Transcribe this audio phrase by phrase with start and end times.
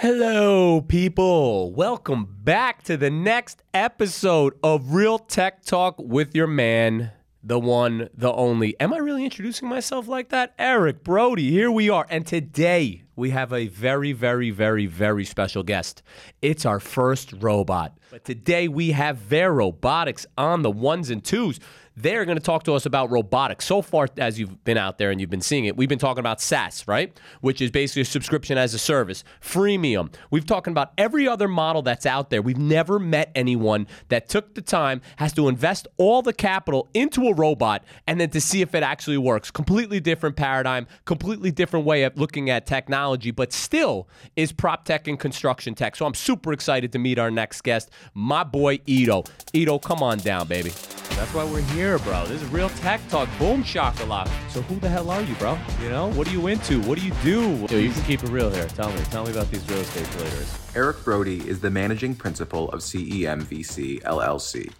[0.00, 1.72] Hello, people.
[1.72, 7.10] Welcome back to the next episode of Real Tech Talk with your man,
[7.42, 8.78] the one, the only.
[8.78, 10.54] Am I really introducing myself like that?
[10.56, 12.06] Eric Brody, here we are.
[12.10, 16.04] And today we have a very, very, very, very special guest.
[16.42, 17.98] It's our first robot.
[18.12, 21.58] But today we have Verobotics on the ones and twos.
[22.00, 23.64] They're going to talk to us about robotics.
[23.64, 26.20] So far, as you've been out there and you've been seeing it, we've been talking
[26.20, 27.18] about SaaS, right?
[27.40, 30.14] Which is basically a subscription as a service, freemium.
[30.30, 32.40] We've talking about every other model that's out there.
[32.40, 37.26] We've never met anyone that took the time, has to invest all the capital into
[37.26, 39.50] a robot, and then to see if it actually works.
[39.50, 45.08] Completely different paradigm, completely different way of looking at technology, but still is prop tech
[45.08, 45.96] and construction tech.
[45.96, 49.24] So I'm super excited to meet our next guest, my boy Ido.
[49.52, 50.72] Ido, come on down, baby.
[51.18, 52.26] That's why we're here, bro.
[52.26, 53.26] This is real tech talk.
[53.38, 54.28] Boom shakalaka.
[54.50, 55.56] So who the hell are you, bro?
[55.82, 56.82] You know, what are you into?
[56.82, 57.66] What do you do?
[57.68, 58.66] Dude, you can keep it real here.
[58.66, 59.00] Tell me.
[59.04, 60.58] Tell me about these real estate traders.
[60.74, 64.70] Eric Brody is the managing principal of CEMVC LLC.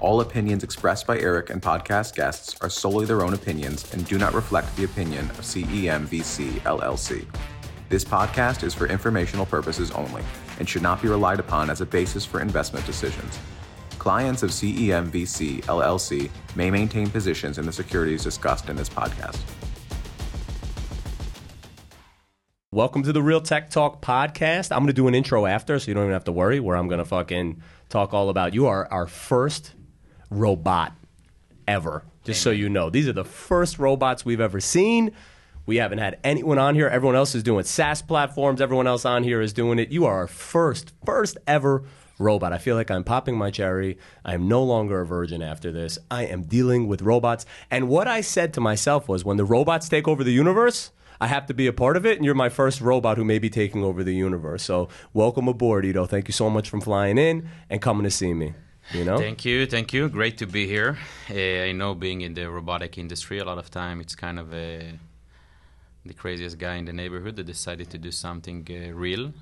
[0.00, 4.18] All opinions expressed by Eric and podcast guests are solely their own opinions and do
[4.18, 7.24] not reflect the opinion of CEMVC LLC.
[7.88, 10.22] This podcast is for informational purposes only
[10.58, 13.38] and should not be relied upon as a basis for investment decisions.
[14.08, 19.38] Clients of CEMVC LLC may maintain positions in the securities discussed in this podcast.
[22.72, 24.72] Welcome to the Real Tech Talk podcast.
[24.72, 26.74] I'm going to do an intro after, so you don't even have to worry, where
[26.74, 29.74] I'm going to fucking talk all about you are our first
[30.30, 30.94] robot
[31.66, 32.88] ever, just so you know.
[32.88, 35.12] These are the first robots we've ever seen.
[35.66, 36.88] We haven't had anyone on here.
[36.88, 38.62] Everyone else is doing SaaS platforms.
[38.62, 39.90] Everyone else on here is doing it.
[39.90, 41.84] You are our first, first ever
[42.18, 42.52] robot.
[42.52, 43.98] I feel like I'm popping my cherry.
[44.24, 45.98] I am no longer a virgin after this.
[46.10, 47.46] I am dealing with robots.
[47.70, 51.26] And what I said to myself was when the robots take over the universe, I
[51.26, 53.50] have to be a part of it, and you're my first robot who may be
[53.50, 54.62] taking over the universe.
[54.62, 56.06] So, welcome aboard, Ido.
[56.06, 58.54] Thank you so much for flying in and coming to see me.
[58.92, 59.18] You know?
[59.18, 60.08] Thank you, thank you.
[60.08, 60.96] Great to be here.
[61.28, 61.34] Uh,
[61.68, 64.98] I know being in the robotic industry, a lot of time it's kind of a,
[66.06, 69.32] the craziest guy in the neighborhood that decided to do something uh, real.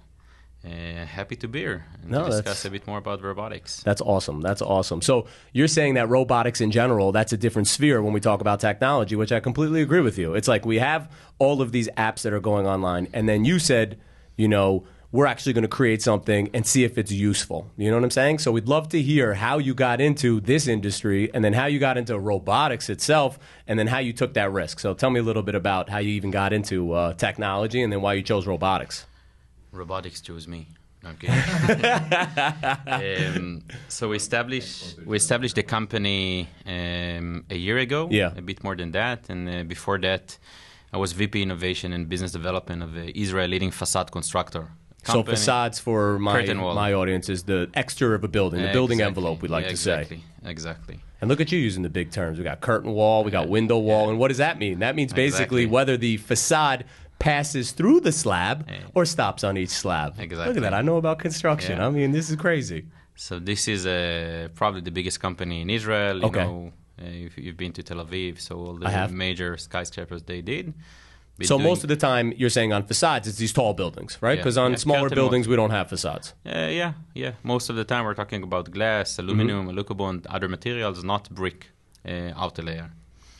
[0.66, 3.82] Uh, happy to be here and No, to discuss a bit more about robotics.
[3.84, 4.41] That's awesome.
[4.41, 5.00] That's awesome.
[5.00, 8.59] So you're saying that robotics in general, that's a different sphere when we talk about
[8.59, 10.34] technology, which I completely agree with you.
[10.34, 13.60] It's like we have all of these apps that are going online, and then you
[13.60, 14.00] said,
[14.37, 17.71] you know, we're actually going to create something and see if it's useful.
[17.76, 18.41] You know what I'm saying?
[18.41, 21.78] So we'd love to hear how you got into this industry and then how you
[21.78, 23.38] got into robotics itself
[23.69, 24.81] and then how you took that risk.
[24.81, 27.93] So tell me a little bit about how you even got into uh, technology and
[27.93, 29.06] then why you chose robotics.
[29.72, 30.69] Robotics chose me.
[31.03, 31.37] No, I'm kidding.
[33.37, 38.09] um, so we established we established the company um, a year ago.
[38.10, 38.32] Yeah.
[38.37, 40.38] a bit more than that, and uh, before that,
[40.93, 44.69] I was VP Innovation and Business Development of the Israel leading facade constructor.
[45.05, 46.43] So facades for my
[46.75, 49.09] my audience is the exterior of a building, the building Exactly.
[49.22, 49.93] envelope we like Yeah, to say.
[50.00, 50.25] exactly.
[50.44, 51.00] Exactly.
[51.21, 52.38] And look at you using the big terms.
[52.38, 54.81] We got curtain wall, we got window wall, and what does that mean?
[54.81, 55.66] That means basically Exactly.
[55.66, 56.84] whether the facade
[57.19, 58.81] passes through the slab Yeah.
[58.94, 60.19] or stops on each slab.
[60.19, 60.75] Look at that.
[60.75, 61.78] I know about construction.
[61.78, 61.87] Yeah.
[61.87, 62.87] I mean, this is crazy.
[63.15, 66.16] So this is uh, probably the biggest company in Israel.
[66.21, 66.44] You Okay.
[66.44, 70.75] know, uh, if you've been to Tel Aviv, so all the major skyscrapers they did.
[71.43, 74.32] So doing- most of the time, you're saying on facades, it's these tall buildings, right?
[74.32, 74.37] Yeah.
[74.43, 76.26] Because on Yeah, smaller buildings, we don't have facades.
[76.47, 77.32] Uh, yeah, yeah.
[77.43, 79.71] Most of the time we're talking about glass, aluminum, Mm-hmm.
[79.78, 81.60] alucobond, other materials, not brick
[82.09, 82.91] uh, outer layer.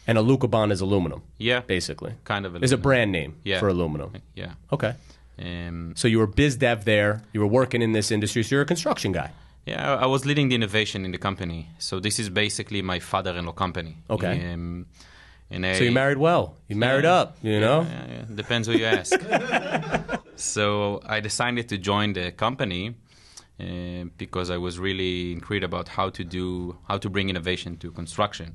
[0.07, 2.13] And Alucobond is aluminum, Yeah, basically.
[2.25, 2.53] kind of.
[2.53, 2.65] aluminum.
[2.65, 3.59] Is a brand name Yeah.
[3.61, 4.11] for aluminum.
[4.35, 4.53] Yeah.
[4.73, 4.95] Okay.
[5.39, 7.23] Um, So you were biz dev there.
[7.33, 8.43] You were working in this industry.
[8.45, 9.31] So you're a construction guy.
[9.67, 11.67] yeah, I was leading the innovation in the company.
[11.79, 13.97] So this is basically my father-in-law company.
[14.09, 14.53] Okay.
[14.53, 14.87] Um,
[15.51, 16.55] I, So you married well.
[16.69, 17.21] You married Yeah.
[17.23, 17.81] up, you know?
[17.83, 18.25] Yeah, yeah.
[18.43, 19.13] Depends who you ask.
[20.37, 22.95] so I decided to join the company
[23.61, 27.91] uh, because I was really intrigued about how to do how to bring innovation to
[27.91, 28.55] construction.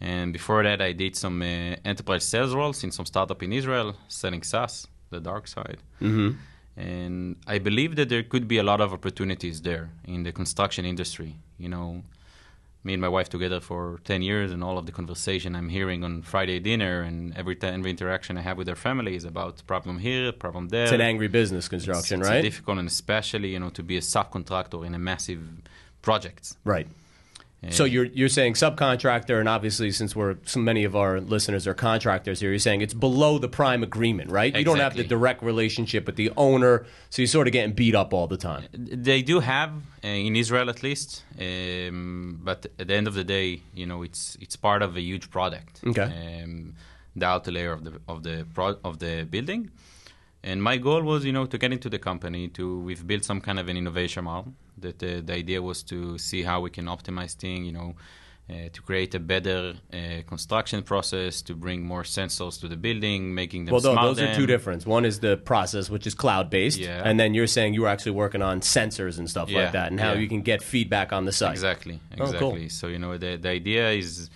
[0.00, 3.96] And before that, I did some uh, enterprise sales roles in some startup in Israel,
[4.08, 5.78] selling SaaS, the dark side.
[6.00, 6.30] Mm-hmm.
[6.76, 10.84] And I believe that there could be a lot of opportunities there in the construction
[10.84, 11.34] industry.
[11.58, 12.02] You know,
[12.84, 16.04] me and my wife together for 10 years and all of the conversation I'm hearing
[16.04, 19.66] on Friday dinner and every time every interaction I have with our family is about
[19.66, 20.84] problem here, problem there.
[20.84, 22.42] It's an angry business construction, It's- it's right?
[22.42, 25.42] difficult and especially, you know, to be a subcontractor in a massive
[26.02, 26.54] project.
[26.64, 26.86] right.
[27.70, 31.74] So you're you're saying subcontractor, and obviously, since we're so many of our listeners are
[31.74, 34.54] contractors here, you're saying it's below the prime agreement, right?
[34.56, 37.96] You don't have the direct relationship with the owner, so you're sort of getting beat
[37.96, 38.64] up all the time.
[38.72, 39.70] They do have
[40.04, 44.02] uh, in Israel at least, um, but at the end of the day, you know,
[44.02, 45.80] it's it's part of a huge product.
[45.84, 46.42] Okay.
[46.42, 46.74] Um,
[47.16, 49.70] the outer layer of the of the pro- of the building.
[50.50, 52.42] And my goal was, you know, to get into the company.
[52.58, 54.52] To we've built some kind of an innovation model.
[54.84, 55.98] That uh, the idea was to
[56.28, 57.90] see how we can optimize things, you know,
[58.50, 59.60] uh, to create a better
[59.92, 64.34] uh, construction process, to bring more sensors to the building, making them Well, those are
[64.40, 64.86] two different.
[64.86, 67.02] One is the process, which is cloud based, Yeah.
[67.08, 69.90] and then you're saying you were actually working on sensors and stuff Yeah, like that,
[69.90, 70.20] and how yeah.
[70.22, 71.52] you can get feedback on the site.
[71.52, 72.60] Exactly, Oh, exactly.
[72.60, 72.68] cool.
[72.70, 74.30] So you know the the idea is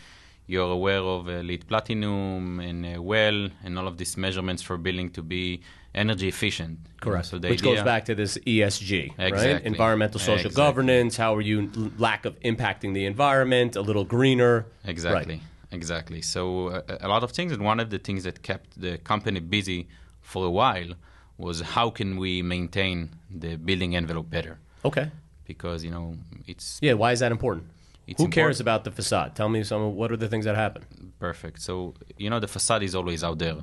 [0.52, 4.76] you're aware of uh, LEED platinum and uh, well and all of these measurements for
[4.76, 5.62] building to be
[5.94, 6.78] energy efficient.
[7.00, 7.26] Correct.
[7.26, 9.62] So Which idea, goes back to this ESG, right?
[9.64, 10.56] Environmental, social Exactly.
[10.56, 11.16] governance.
[11.16, 13.76] How are you lack of impacting the environment?
[13.76, 14.66] A little greener.
[14.84, 15.42] Exactly, Right.
[15.70, 16.22] exactly.
[16.22, 19.40] So uh, a lot of things, and one of the things that kept the company
[19.40, 19.88] busy
[20.20, 20.92] for a while
[21.38, 24.58] was how can we maintain the building envelope better?
[24.84, 25.10] Okay.
[25.44, 26.16] Because you know
[26.46, 26.94] it's Yeah.
[26.94, 27.66] Why is that important?
[28.06, 28.60] It's Who cares important.
[28.60, 29.34] about the facade?
[29.36, 29.94] Tell me some.
[29.96, 30.82] What are the things that happen?
[31.20, 31.60] Perfect.
[31.60, 33.56] So, you know, the facade is always out there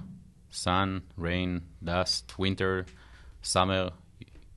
[0.50, 2.86] sun, rain, dust, winter,
[3.42, 3.92] summer.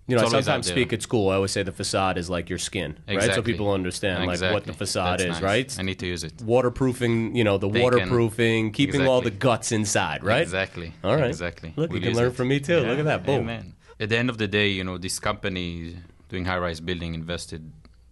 [0.08, 1.30] You know, I sometimes speak at school.
[1.30, 3.32] I always say the facade is like your skin, right?
[3.34, 5.42] So people understand like what the facade That's is, nice.
[5.42, 5.76] right?
[5.78, 6.42] I need to use it.
[6.42, 10.42] Waterproofing, you know, the They can- waterproofing, keeping all the guts inside, right?
[10.42, 10.92] Exactly.
[11.04, 11.28] All right.
[11.28, 11.72] Exactly.
[11.76, 12.34] Look, you We'll can learn it.
[12.36, 12.80] from me too.
[12.80, 13.24] Look at that.
[13.24, 13.42] Boom.
[13.48, 13.74] Amen.
[14.00, 15.96] At the end of the day, you know, this company
[16.28, 17.70] doing high-rise building invested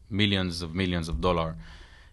[0.09, 1.57] millions of millions of dollar,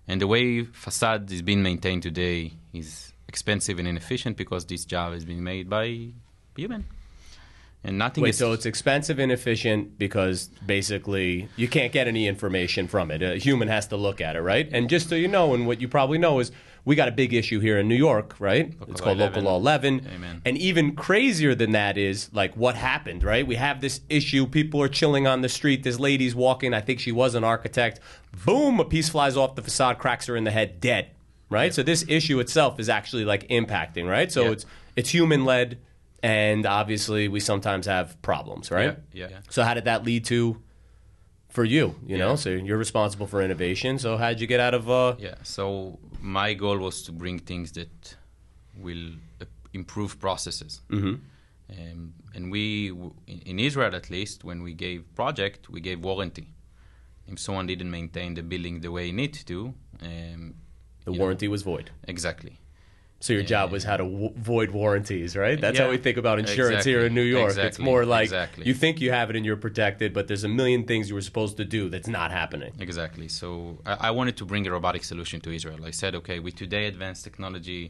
[0.08, 5.14] and the way facade is being maintained today is expensive and inefficient because this job
[5.14, 6.10] is being made by
[6.56, 6.86] human,
[7.84, 12.28] and nothing Wait, is so it's expensive and efficient because basically you can't get any
[12.28, 13.22] information from it.
[13.22, 14.68] A human has to look at it, right?
[14.72, 16.52] And just so you know, and what you probably know is
[16.88, 18.74] we got a big issue here in New York, right?
[18.88, 20.08] it's Law called Local Law 11.
[20.16, 20.42] Amen.
[20.46, 23.46] And even crazier than that is like what happened, right?
[23.46, 24.48] We have this issue.
[24.48, 25.84] People are chilling on the street.
[25.84, 26.74] This lady's walking.
[26.74, 28.00] I think she was an architect.
[28.46, 31.12] Boom, a piece flies off the facade, cracks her in the head, dead.
[31.50, 31.74] Right?
[31.74, 34.32] So this issue itself is actually like impacting, right?
[34.32, 34.52] So Yeah.
[34.52, 34.66] it's
[34.96, 35.80] it's human led
[36.24, 38.98] and obviously we sometimes have problems, right?
[39.14, 39.40] Yeah, yeah.
[39.50, 40.62] So how did that lead to
[41.50, 42.36] for you, you know?
[42.36, 43.98] So you're responsible for innovation.
[44.00, 45.36] So how did you get out of uh Yeah.
[45.44, 48.16] So my goal was to bring things that
[48.78, 49.12] will
[49.42, 50.82] uh, improve processes.
[50.90, 51.16] Mm-hmm.
[51.70, 52.92] Um, and we,
[53.34, 56.48] in, in Israel at least, when we gave project, we gave warranty.
[57.28, 60.56] If someone didn't maintain the building the way it needed to, um,
[61.08, 61.88] the you know, warranty was void?
[62.16, 62.56] exactly.
[63.26, 65.60] So your job was how to w- void warranties, right?
[65.64, 67.56] That's how we think about insurance here in New Exactly.
[67.62, 67.68] York.
[67.70, 68.64] It's more like Exactly.
[68.70, 71.28] you think you have it and you're protected, but there's a million things you were
[71.32, 72.74] supposed to do that's not happening.
[72.88, 73.28] Exactly.
[73.42, 73.48] So
[73.92, 75.80] I, I wanted to bring a robotic solution to Israel.
[75.92, 77.84] I said, okay, with today advanced technology,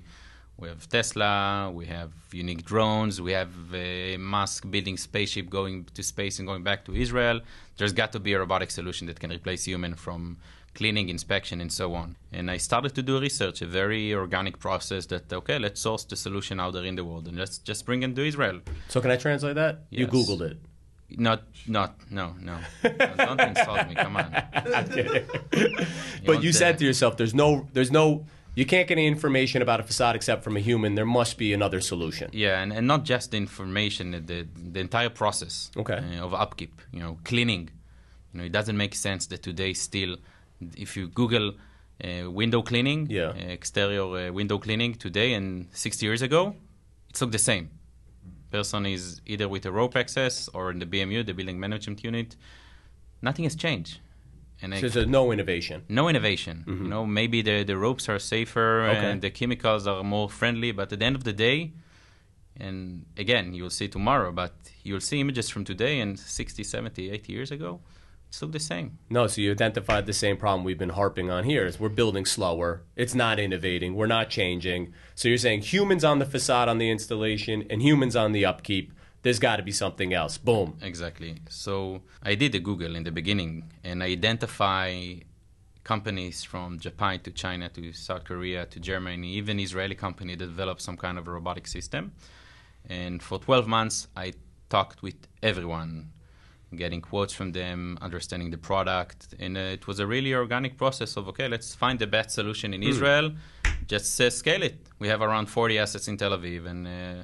[0.62, 1.36] we have Tesla,
[1.80, 2.12] we have
[2.46, 6.92] unique drones, we have a Musk building spaceship going to space and going back to
[7.06, 7.38] Israel.
[7.78, 10.22] There's got to be a robotic solution that can replace human from
[10.78, 12.16] cleaning, inspection, and so on.
[12.38, 16.16] And I started to do research, a very organic process that, okay, let's source the
[16.16, 18.58] solution out there in the world and let's just bring it to Israel.
[18.88, 19.74] So can I translate that?
[19.90, 20.58] You Googled it.
[21.10, 22.56] Not, not, no, no.
[22.84, 24.30] Don't insult me, come on.
[26.26, 28.26] But you said to yourself, "There's no, there's no,
[28.56, 30.96] you can't get any information about a facade except from a human.
[30.96, 34.40] There must be another solution." Yeah, and, and not just the information, the
[34.76, 36.00] the entire process Okay.
[36.20, 36.76] uh, of upkeep.
[36.92, 37.70] You know, cleaning.
[38.34, 40.18] You know, it doesn't make sense that today still,
[40.76, 41.54] if you Google
[42.04, 43.30] uh, window cleaning, Yeah.
[43.30, 46.56] uh, exterior uh, window cleaning today and 60 years ago,
[47.10, 47.70] it's look the same.
[48.52, 52.36] Person is either with a rope access or in the BMU, the building management unit.
[53.22, 54.00] Nothing has changed.
[54.62, 55.84] And So there's no innovation.
[55.90, 56.64] no innovation.
[56.68, 58.98] You know, maybe the, the ropes are safer Mm-hmm.
[58.98, 59.12] Okay.
[59.12, 61.74] and the chemicals are more friendly, but at the end of the day,
[62.60, 64.54] and again, you'll see tomorrow, but
[64.84, 67.82] you'll see images from today and 60, 70, 80 years ago,
[68.30, 69.00] it's look the same.
[69.10, 72.26] No, so you identified the same problem we've been harping on here is we're building
[72.26, 72.84] slower.
[72.96, 73.96] It's not innovating.
[73.96, 74.94] We're not changing.
[75.16, 78.92] So you're saying humans on the facade on the installation and humans on the upkeep.
[79.24, 80.38] There's got to be something else.
[80.38, 80.78] Boom.
[80.82, 81.38] Exactly.
[81.50, 85.16] So I did a Google in the beginning and I identify
[85.84, 90.82] companies from Japan to China to South Korea to Germany, even Israeli company that developed
[90.82, 92.12] some kind of a robotic system.
[92.90, 94.34] And for 12 months, I
[94.70, 96.12] talked with everyone,
[96.76, 99.34] getting quotes from them, understanding the product.
[99.40, 102.74] And uh, it was a really organic process of, okay, let's find the best solution
[102.74, 103.32] in Israel,
[103.88, 104.78] just uh, scale it.
[105.00, 107.24] We have around 40 assets in Tel Aviv, and uh,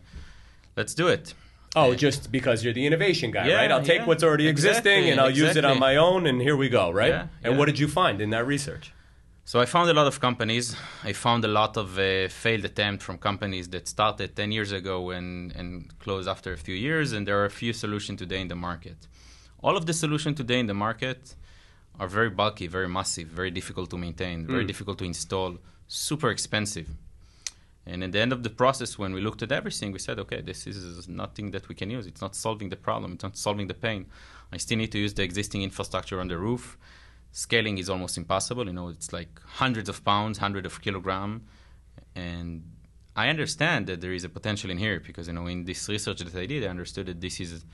[0.76, 1.34] let's do it.
[1.76, 3.72] Oh, just because you're the innovation guy, Yeah, right?
[3.72, 4.06] I'll take yeah.
[4.06, 6.92] what's already Exactly, existing and I'll use it on my own, and here we go,
[6.92, 7.10] right?
[7.10, 8.94] Yeah, and what did you find in that research?
[9.46, 10.76] So I found a lot of companies.
[11.04, 15.10] I found a lot of uh, failed attempts from companies that started 10 years ago
[15.10, 18.48] and, and closed after a few years, and there are a few solutions today in
[18.48, 19.08] the market.
[19.64, 21.36] All of the solutions today in the market
[22.00, 24.68] are very bulky, very massive, very difficult to maintain, very mm.
[24.68, 26.90] difficult to install, super expensive.
[27.86, 30.42] And at the end of the process, when we looked at everything, we said, okay,
[30.42, 32.08] this is nothing that we can use.
[32.08, 33.14] It's not solving the problem.
[33.14, 34.06] It's not solving the pain.
[34.52, 36.78] I still need to use the existing infrastructure on the roof.
[37.32, 38.66] Scaling is almost impossible.
[38.68, 41.44] You know, it's like hundreds of pounds, hundreds of kilogram,
[42.16, 42.64] and
[43.16, 46.20] I understand that there is a potential in here because you know in this research
[46.20, 47.66] that I did, I understood that this is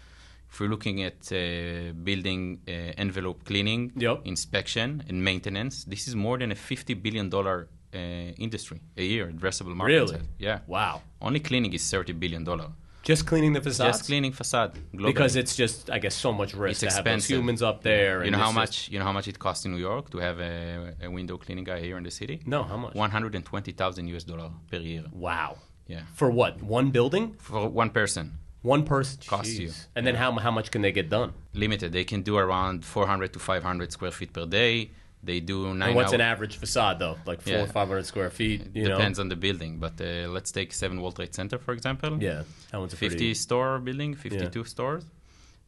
[0.51, 4.21] if we're looking at uh, building uh, envelope cleaning, Yep.
[4.25, 7.97] inspection, and maintenance, this is more than a fifty billion dollar uh,
[8.45, 9.93] industry a year, addressable market.
[9.93, 10.19] Really?
[10.39, 10.59] Yeah.
[10.67, 11.01] Wow.
[11.21, 12.69] Only cleaning is thirty billion dollar.
[13.01, 13.87] Just cleaning the facade.
[13.87, 15.05] Just cleaning facade globally.
[15.13, 17.37] Because it's just, I guess, so much risk It's to expensive.
[17.37, 18.25] humans up there.
[18.25, 20.39] you know how much you know how much it costs in New York to have
[20.41, 22.41] a, a window cleaning guy here in the city.
[22.45, 22.93] No, how much?
[22.95, 25.05] One hundred and twenty thousand US dollar per year.
[25.13, 25.51] Wow.
[25.87, 26.01] Yeah.
[26.13, 26.61] For what?
[26.61, 27.35] One building?
[27.39, 28.25] For one person.
[28.61, 29.19] One person?
[29.25, 29.69] Costs you.
[29.69, 29.87] Jeez.
[29.95, 31.33] And then how, how much can they get done?
[31.53, 31.91] limited.
[31.93, 34.91] They can do around 400 to 500 square feet per day.
[35.21, 37.17] They do nine And what's an average facade, though?
[37.25, 37.63] Like four Yeah.
[37.63, 38.67] or 500 square feet?
[38.73, 39.23] You Depends know?
[39.23, 42.21] on the building, but uh, let's take Seven World Trade Center for example.
[42.21, 42.43] Yeah.
[42.71, 43.33] That one's a 50 pretty...
[43.33, 45.03] store building, 52 stores.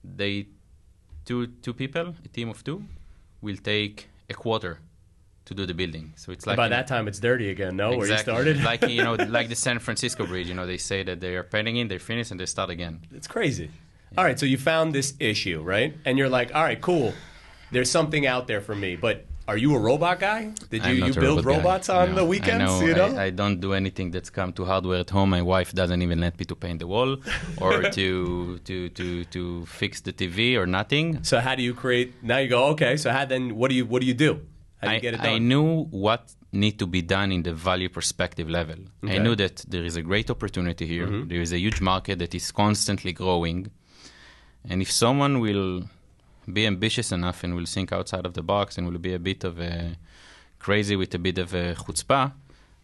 [0.04, 0.48] They
[1.26, 2.84] two two people, a team of two,
[3.42, 4.80] will take a quarter
[5.52, 6.14] to do the building.
[6.16, 7.98] So it's like By that time, it's dirty again, no?
[7.98, 8.64] Where you started?
[8.72, 10.48] like you know like the San Francisco Bridge.
[10.48, 13.02] You know they say that they are painting in, they finish, and they start again.
[13.14, 13.70] It's crazy.
[14.18, 15.94] All right, so you found this issue, right?
[16.04, 17.14] And you're like, all right, cool.
[17.72, 18.98] There's something out there for me.
[18.98, 20.52] But are you a robot guy?
[20.70, 21.58] Did you, you build robot guy.
[21.58, 22.66] robots on No, the weekends?
[22.66, 23.16] know, you know?
[23.18, 25.30] I, I don't do anything that's come to hardware at home.
[25.30, 27.18] My wife doesn't even let me to paint the wall
[27.58, 31.24] or to, to, to, to fix the TV or nothing.
[31.24, 32.22] so how do you create?
[32.22, 32.98] Now you go, okay.
[32.98, 33.56] So how then?
[33.56, 34.42] What do you what do you do?
[34.82, 38.50] How do you I, I knew what need to be done in the value perspective
[38.50, 38.76] level.
[39.04, 39.16] Okay.
[39.16, 41.08] I knew that there is a great opportunity here.
[41.08, 41.30] Mm-hmm.
[41.30, 43.72] There is a huge market that is constantly growing.
[44.70, 45.84] And if someone will
[46.52, 49.44] be ambitious enough and will think outside of the box and will be a bit
[49.44, 49.98] of a
[50.60, 52.34] crazy with a bit of a chutzpah,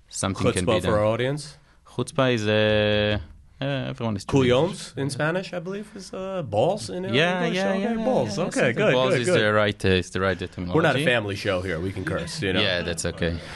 [0.08, 0.82] something can be done.
[0.82, 1.58] Chutzpah for our audience.
[1.86, 3.20] Chutzpah is uh,
[3.62, 7.56] uh, everyone is doing in Spanish, I believe, is uh, balls in Yeah, English.
[7.58, 8.38] yeah, okay, yeah, balls.
[8.38, 9.42] yeah, okay, good, Balls good, is good.
[9.42, 10.76] the right, uh, is the right terminology.
[10.76, 11.80] We're not a family show here.
[11.80, 12.62] We can curse, you know.
[12.62, 13.38] Yeah, that's okay.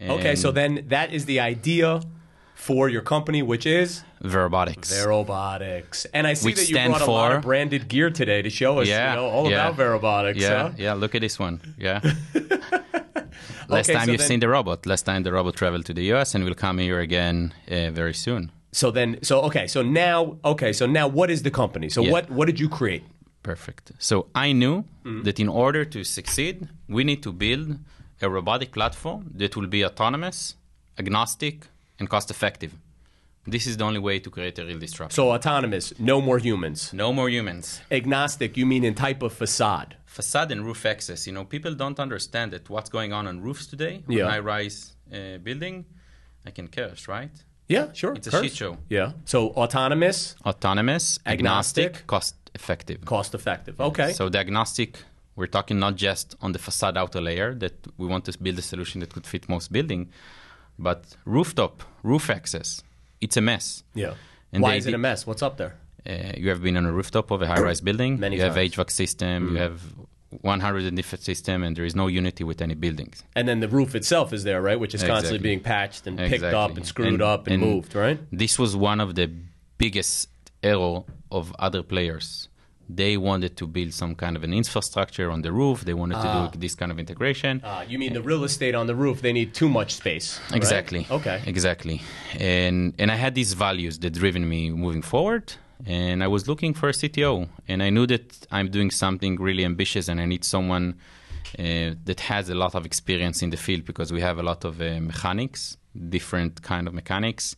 [0.00, 2.00] Okay, so then that is the idea
[2.54, 4.88] for your company, which is Verobotics.
[4.92, 6.06] Verobotics.
[6.12, 8.80] And I see Which that you brought a lot of branded gear today to show
[8.80, 9.68] us, Yeah, you know, all yeah.
[9.68, 10.40] about Verobotics.
[10.40, 10.70] yeah, huh?
[10.76, 10.92] yeah.
[10.94, 11.60] Look at this one.
[11.78, 12.00] Yeah.
[13.68, 14.86] Last Okay, time so you've then- seen the robot.
[14.86, 16.34] Last time the robot traveled to the U.S.
[16.34, 18.50] and will come here again uh, very soon.
[18.80, 20.18] So then, so okay, so now,
[20.52, 21.88] okay, so now, what is the company?
[21.88, 22.12] So Yeah.
[22.12, 23.04] what what did you create?
[23.42, 23.84] Perfect.
[23.98, 24.16] So
[24.46, 25.22] I knew Mm-hmm.
[25.26, 26.56] that in order to succeed,
[26.96, 27.68] we need to build
[28.20, 30.38] a robotic platform that will be autonomous,
[30.98, 31.56] agnostic,
[31.98, 32.72] and cost effective.
[33.54, 35.14] This is the only way to create a real disruption.
[35.14, 36.92] So autonomous, no more humans.
[36.92, 37.80] no more humans.
[37.90, 39.90] Agnostic, you mean in type of facade?
[40.04, 41.26] Facade and roof access.
[41.26, 44.30] You know, people don't understand that what's going on on roofs today, on Yeah.
[44.32, 44.78] high-rise
[45.12, 45.84] uh, building,
[46.48, 47.36] I can curse, right?
[47.68, 48.12] Yeah, sure.
[48.14, 48.78] It's a shit show.
[48.88, 49.12] Yeah.
[49.24, 51.84] So autonomous, Autonomous, Agnostic.
[51.84, 53.04] agnostic, cost effective.
[53.04, 53.80] cost effective.
[53.80, 54.12] Okay.
[54.12, 54.98] So the agnostic,
[55.34, 58.62] we're talking not just on the facade outer layer that we want to build a
[58.62, 60.10] solution that could fit most building,
[60.78, 62.82] but rooftop, roof access.
[63.20, 63.82] It's a mess.
[63.94, 64.14] yeah.
[64.52, 65.26] And Why they is it did- a mess?
[65.26, 65.74] What's up there?
[66.08, 68.20] Uh, you have been on a rooftop of a high-rise building.
[68.20, 68.70] Many you have times.
[68.74, 68.84] Mm.
[68.84, 69.48] HVAC system.
[69.52, 69.82] You have
[70.42, 73.24] 100 different system, and there is no unity with any buildings.
[73.34, 74.78] And then the roof itself is there, right?
[74.78, 75.48] Which is constantly Exactly.
[75.48, 78.18] being patched and picked up and screwed And- up and, and- moved, right?
[78.32, 79.30] This was one of the
[79.78, 80.28] biggest
[80.62, 82.48] error of other players.
[82.88, 85.84] They wanted to build some kind of an infrastructure on the roof.
[85.84, 87.60] They wanted to do this kind of integration.
[87.64, 89.22] Uh, you mean the real estate on the roof?
[89.22, 90.38] They need too much space.
[90.50, 90.56] right?
[90.56, 91.04] Exactly.
[91.10, 91.42] Okay.
[91.46, 92.00] Exactly.
[92.38, 95.54] And and I had these values that driven me moving forward.
[95.84, 99.64] And I was looking for a CTO, and I knew that I'm doing something really
[99.64, 100.94] ambitious, and I need someone
[101.58, 104.64] uh, that has a lot of experience in the field because we have a lot
[104.64, 105.76] of uh, mechanics,
[106.08, 107.56] different kind of mechanics,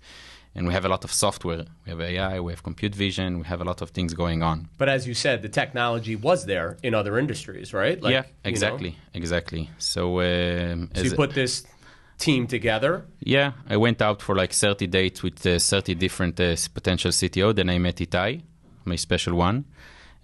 [0.54, 1.64] and we have a lot of software.
[1.84, 4.68] We have AI, we have compute vision, we have a lot of things going on.
[4.78, 8.00] But as you said, the technology was there in other industries, right?
[8.02, 9.70] Like, yeah, you know, exactly, exactly.
[9.78, 11.64] So, um, so you put this
[12.18, 13.06] team together.
[13.20, 17.54] Yeah, I went out for like 30 dates with uh, 30 different uh, potential CTO.
[17.54, 18.42] Then I met Itai,
[18.84, 19.64] my special one,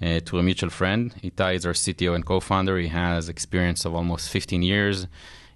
[0.02, 1.14] uh, through a mutual friend.
[1.22, 2.78] Itai is our CTO and co-founder.
[2.78, 5.06] He has experience of almost 15 years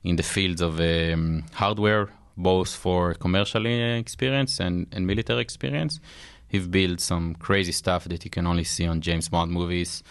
[0.04, 6.00] in the fields of um, hardware, both for commercial uh, experience and, and military experience.
[6.46, 10.02] He's built some crazy stuff that you can only see on James Bond movies,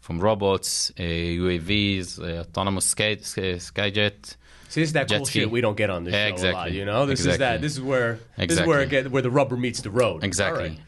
[0.00, 4.36] from robots, uh, UAVs, uh, autonomous sky, sky, skyjet.
[4.68, 5.40] See, this is that Jet cool ski.
[5.40, 6.32] shit we don't get on this show a lot.
[6.32, 6.78] Exactly.
[6.78, 7.60] You know, this is that.
[7.60, 8.46] This is where exactly.
[8.46, 10.24] this is where it get, where the rubber meets the road.
[10.24, 10.68] Exactly.
[10.70, 10.80] Right.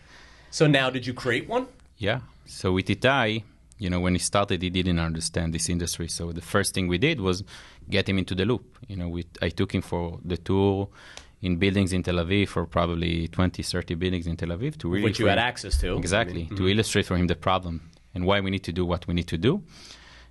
[0.51, 1.67] So now, did you create one?
[1.97, 2.21] Yeah.
[2.47, 3.45] So with Itai,
[3.79, 6.09] you know, when he started, he didn't understand this industry.
[6.09, 7.45] So the first thing we did was
[7.89, 8.79] get him into the loop.
[8.89, 10.89] You know, we, I took him for the tour
[11.41, 15.05] in buildings in Tel Aviv, for probably 20, 30 buildings in Tel Aviv, to really
[15.05, 15.97] Which you had frame- access to.
[15.97, 19.07] Exactly, mean, to illustrate for him the problem and why we need to do what
[19.07, 19.63] we need to do.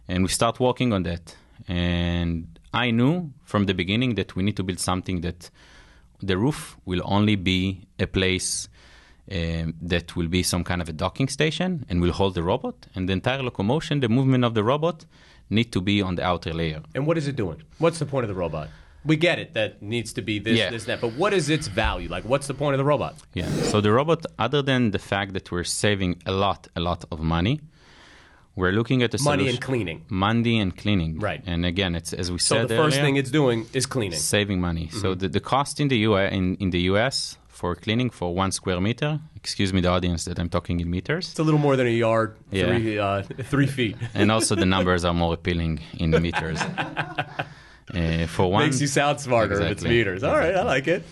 [0.07, 1.35] And we start working on that.
[1.67, 5.49] And I knew from the beginning that we need to build something that
[6.21, 8.69] the roof will only be a place
[9.31, 12.87] um, that will be some kind of a docking station and will hold the robot.
[12.95, 15.05] And the entire locomotion, the movement of the robot,
[15.49, 16.81] need to be on the outer layer.
[16.95, 17.61] And what is it doing?
[17.77, 18.69] What's the point of the robot?
[19.05, 20.69] We get it that needs to be this, Yeah.
[20.69, 22.09] this, that, but what is its value?
[22.09, 23.15] Like, what's the point of the robot?
[23.33, 23.49] Yeah.
[23.63, 27.19] So the robot, other than the fact that we're saving a lot, a lot of
[27.21, 27.61] money,
[28.59, 29.99] we're looking at the Money solution- and cleaning.
[30.09, 31.11] money and cleaning.
[31.29, 31.41] Right.
[31.51, 33.85] And again, it's as we So said So the first earlier, thing it's doing is
[33.85, 34.19] cleaning.
[34.35, 34.87] saving money.
[35.01, 38.51] So the, the cost in the US in, in the US for cleaning for one
[38.51, 41.75] square meter, excuse me, the audience that I'm talking in meters, It's a little more
[41.79, 42.65] than a yard, Yeah.
[42.67, 43.23] three, uh,
[43.53, 43.95] three feet.
[44.13, 46.59] and also the numbers are more appealing in meters.
[47.93, 50.23] Uh, for one, Makes you sound smarter if it's meters.
[50.23, 51.03] All right, I like it.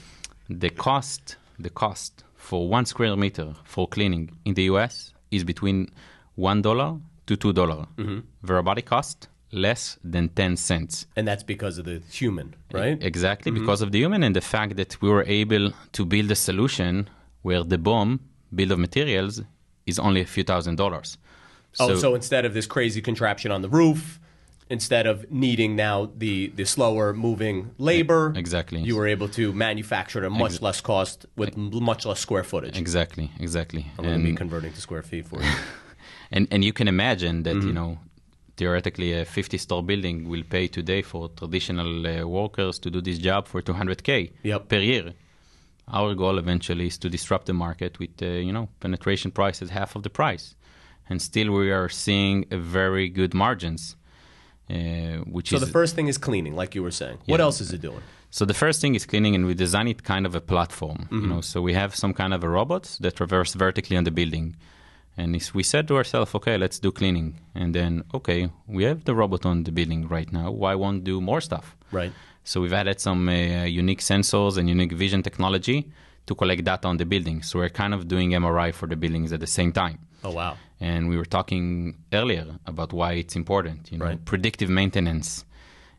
[0.49, 5.89] the cost the cost for one square meter for cleaning in the US is between
[6.35, 6.89] one dollar
[7.27, 7.85] to two dollar.
[7.97, 8.19] Mm-hmm.
[8.43, 11.05] The robotic cost less than ten cents.
[11.15, 12.97] And that's because of the human, right?
[13.01, 16.35] Exactly because of the human and the fact that we were able to build a
[16.35, 17.09] solution
[17.43, 18.19] where the bomb,
[18.53, 19.41] bill of materials,
[19.85, 21.17] is only a few thousand dollars.
[21.79, 24.19] oh, so instead of this crazy contraption on the roof,
[24.69, 28.79] instead of needing now the, the slower moving labor, Exactly.
[28.81, 32.77] you were able to manufacture at a much less cost with much less square footage.
[32.77, 33.85] exactly, exactly.
[33.97, 35.49] I'm going to be converting to square feet for you.
[36.35, 37.67] and and you can imagine that Mm-hmm.
[37.67, 37.97] you know
[38.57, 43.17] theoretically a 50 store building will pay today for traditional uh, workers to do this
[43.17, 44.69] job for 200k Yep.
[44.69, 45.13] per year.
[45.87, 49.69] Our goal eventually is to disrupt the market with uh, you know penetration price at
[49.69, 50.55] half of the price,
[51.09, 53.95] and still we are seeing a very good margins,
[54.69, 54.75] uh,
[55.35, 57.17] which so is the first thing is cleaning, like you were saying.
[57.25, 58.01] What else is it doing?
[58.31, 60.97] so the first thing is cleaning, and we design it kind of a platform.
[60.97, 61.21] Mm-hmm.
[61.21, 64.11] You know, so we have some kind of a robot that traverse vertically on the
[64.11, 64.55] building,
[65.17, 69.15] and we said to ourselves, okay, let's do cleaning, and then okay, we have the
[69.15, 70.51] robot on the building right now.
[70.51, 71.75] Why won't do more stuff?
[71.91, 72.11] Right.
[72.43, 75.89] So we've added some uh, unique sensors and unique vision technology
[76.27, 77.41] to collect data on the building.
[77.43, 79.97] So we're kind of doing MRI for the buildings at the same time.
[80.23, 80.57] Oh, wow.
[80.79, 84.25] And we were talking earlier about why it's important, you know, Right.
[84.25, 85.45] predictive maintenance.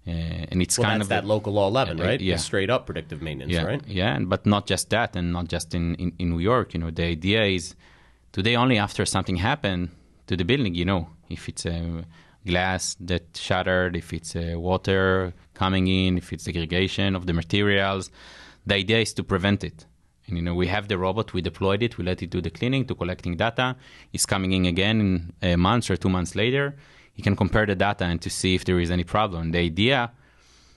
[0.07, 0.11] Uh,
[0.51, 2.21] and it's Well, kind of that local law 11, Uh, right?
[2.21, 2.35] yeah.
[2.35, 3.83] It's straight up predictive maintenance, yeah, right?
[3.89, 6.75] Yeah, and, but not just that, and not just in, in, in New York.
[6.75, 7.75] You know, the idea is
[8.37, 9.89] today only after something happened
[10.27, 12.05] to the building, you know, if it's a
[12.45, 18.11] glass that shattered, if it's a water coming in, if it's aggregation of the materials,
[18.67, 19.87] the idea is to prevent it.
[20.27, 22.51] And you know, we have the robot, we deployed it, we let it do the
[22.51, 23.75] cleaning, to collecting data.
[24.13, 26.77] It's coming in again in uh, a month or two months later.
[27.15, 29.53] You can compare the data and to see if there is any problem.
[29.53, 30.11] The idea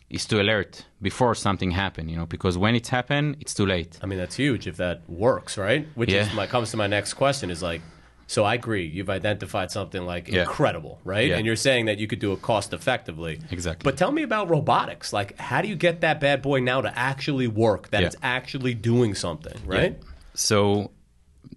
[0.09, 3.99] is to alert before something happen, you know, because when it's happened, it's too late.
[4.01, 5.87] I mean, that's huge if that works, right?
[5.95, 6.33] Which is Yeah.
[6.33, 7.81] my comes to my next question is like,
[8.25, 10.41] so I agree, you've identified something like Yeah.
[10.41, 11.29] incredible, right?
[11.29, 11.37] Yeah.
[11.37, 13.39] And you're saying that you could do it cost effectively.
[13.51, 13.83] Exactly.
[13.89, 15.13] But tell me about robotics.
[15.13, 17.89] Like, how do you get that bad boy now to actually work?
[17.91, 19.97] That it's actually doing something, right?
[20.33, 20.91] So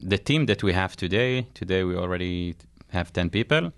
[0.00, 2.54] the team that we have today, today we already
[2.90, 3.72] have 10 people.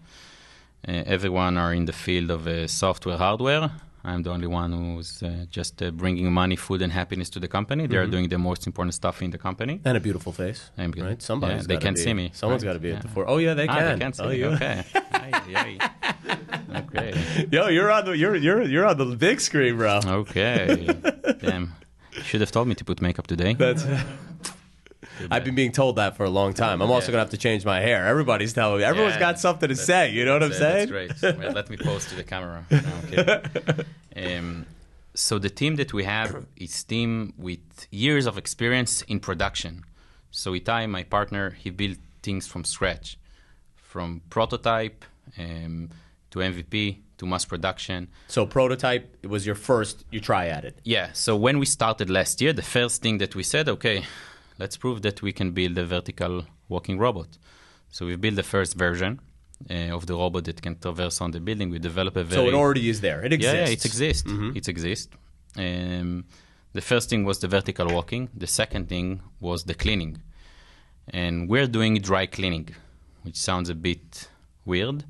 [0.86, 3.70] Uh, everyone are in the field of uh, software, hardware.
[4.04, 7.48] I'm the only one who's uh, just uh, bringing money, food, and happiness to the
[7.48, 7.84] company.
[7.84, 7.92] Mm-hmm.
[7.92, 9.80] They're doing the most important stuff in the company.
[9.84, 11.20] And a beautiful face, I'm right?
[11.22, 12.70] Somebody's Yeah, they can't be- see me, Someone's right?
[12.70, 13.14] got to be at the Yeah.
[13.14, 13.26] fore.
[13.28, 13.98] Oh yeah, they Ah, can.
[13.98, 14.38] they can't see oh, me.
[14.38, 14.84] you- Okay.
[16.76, 17.12] Okay.
[17.52, 20.00] Yo, you're on the you're you're you're on the big screen, bro.
[20.04, 20.88] Okay.
[21.40, 21.72] Damn.
[22.16, 23.54] You should have told me to put makeup today.
[23.54, 23.84] That's.
[25.30, 26.82] I've been being told that for a long time.
[26.82, 27.12] I'm also Yeah.
[27.12, 28.06] gonna have to change my hair.
[28.06, 28.84] Everybody's telling me.
[28.84, 30.10] Everyone's Yeah, got something to say.
[30.12, 30.88] You know what I'm That's, saying?
[30.90, 31.38] That's great.
[31.38, 32.64] Well, let me pose to the camera.
[32.70, 33.42] No,
[34.38, 34.66] um,
[35.14, 39.84] so the team that we have is team with years of experience in production.
[40.30, 43.18] So Itai, my partner, he built things from scratch,
[43.76, 45.04] from prototype
[45.38, 45.90] um,
[46.30, 48.08] to MVP to mass production.
[48.26, 50.04] So prototype was your first.
[50.10, 50.80] You try at it.
[50.82, 51.10] Yeah.
[51.12, 54.04] So when we started last year, the first thing that we said, okay,
[54.58, 57.38] let's prove that we can build a vertical walking robot.
[57.90, 59.20] So we built the first version
[59.70, 61.70] uh, of the robot that can traverse on the building.
[61.70, 63.24] We developed a very So it already is there.
[63.24, 63.54] It exists.
[63.54, 64.30] yeah, yeah, it exists.
[64.56, 65.08] It exists.
[65.56, 66.24] Um,
[66.72, 68.28] the first thing was the vertical walking.
[68.34, 70.20] The second thing was the cleaning,
[71.08, 72.70] and we're doing dry cleaning,
[73.22, 74.28] which sounds a bit
[74.64, 75.04] weird,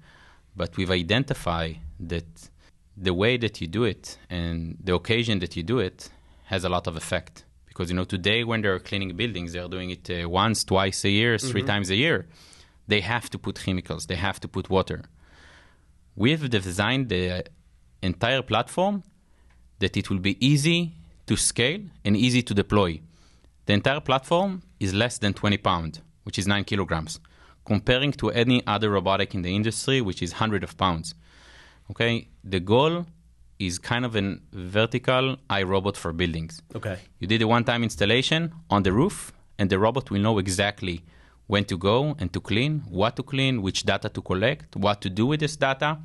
[0.54, 2.26] but we've identified that
[2.96, 6.11] the way that you do it and the occasion that you do it
[6.44, 7.43] has a lot of effect.
[7.74, 11.10] Because you know today when they're cleaning buildings, they're doing it uh, once, twice a
[11.10, 12.26] year, 3 times a year.
[12.87, 14.06] They have to put chemicals.
[14.06, 15.02] They have to put water.
[16.14, 17.44] We've designed the
[18.00, 19.02] entire platform
[19.80, 20.92] that it will be easy
[21.26, 23.00] to scale and easy to deploy.
[23.66, 27.18] The entire platform is less than 20 pounds, which is 9 kilograms,
[27.64, 31.14] comparing to any other robotic in the industry, which is 100 of pounds.
[31.90, 33.06] Okay, the goal
[33.58, 36.62] is kind of a vertical iRobot for buildings.
[36.74, 36.98] Okay.
[37.20, 41.04] You did a one-time installation on the roof, and the robot will know exactly
[41.46, 45.10] when to go and to clean, what to clean, which data to collect, what to
[45.10, 45.98] do with this data.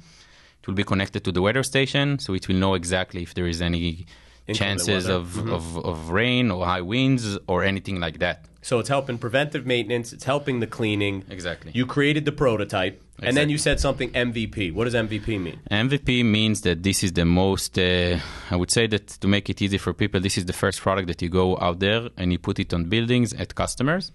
[0.62, 3.48] It will be connected to the weather station, so it will know exactly if there
[3.48, 4.06] is any
[4.54, 8.46] chances of, of, of rain or high winds or anything like that.
[8.62, 10.12] So it's helping preventive maintenance.
[10.12, 11.24] It's helping the cleaning.
[11.30, 11.72] Exactly.
[11.74, 14.74] You created the prototype, and then you said something MVP.
[14.74, 15.60] What does MVP mean?
[15.72, 18.20] MVP means that this is the most, uh,
[18.52, 21.08] I would say that to make it easy for people, this is the first product
[21.08, 24.12] that you go out there and you put it on buildings at customers.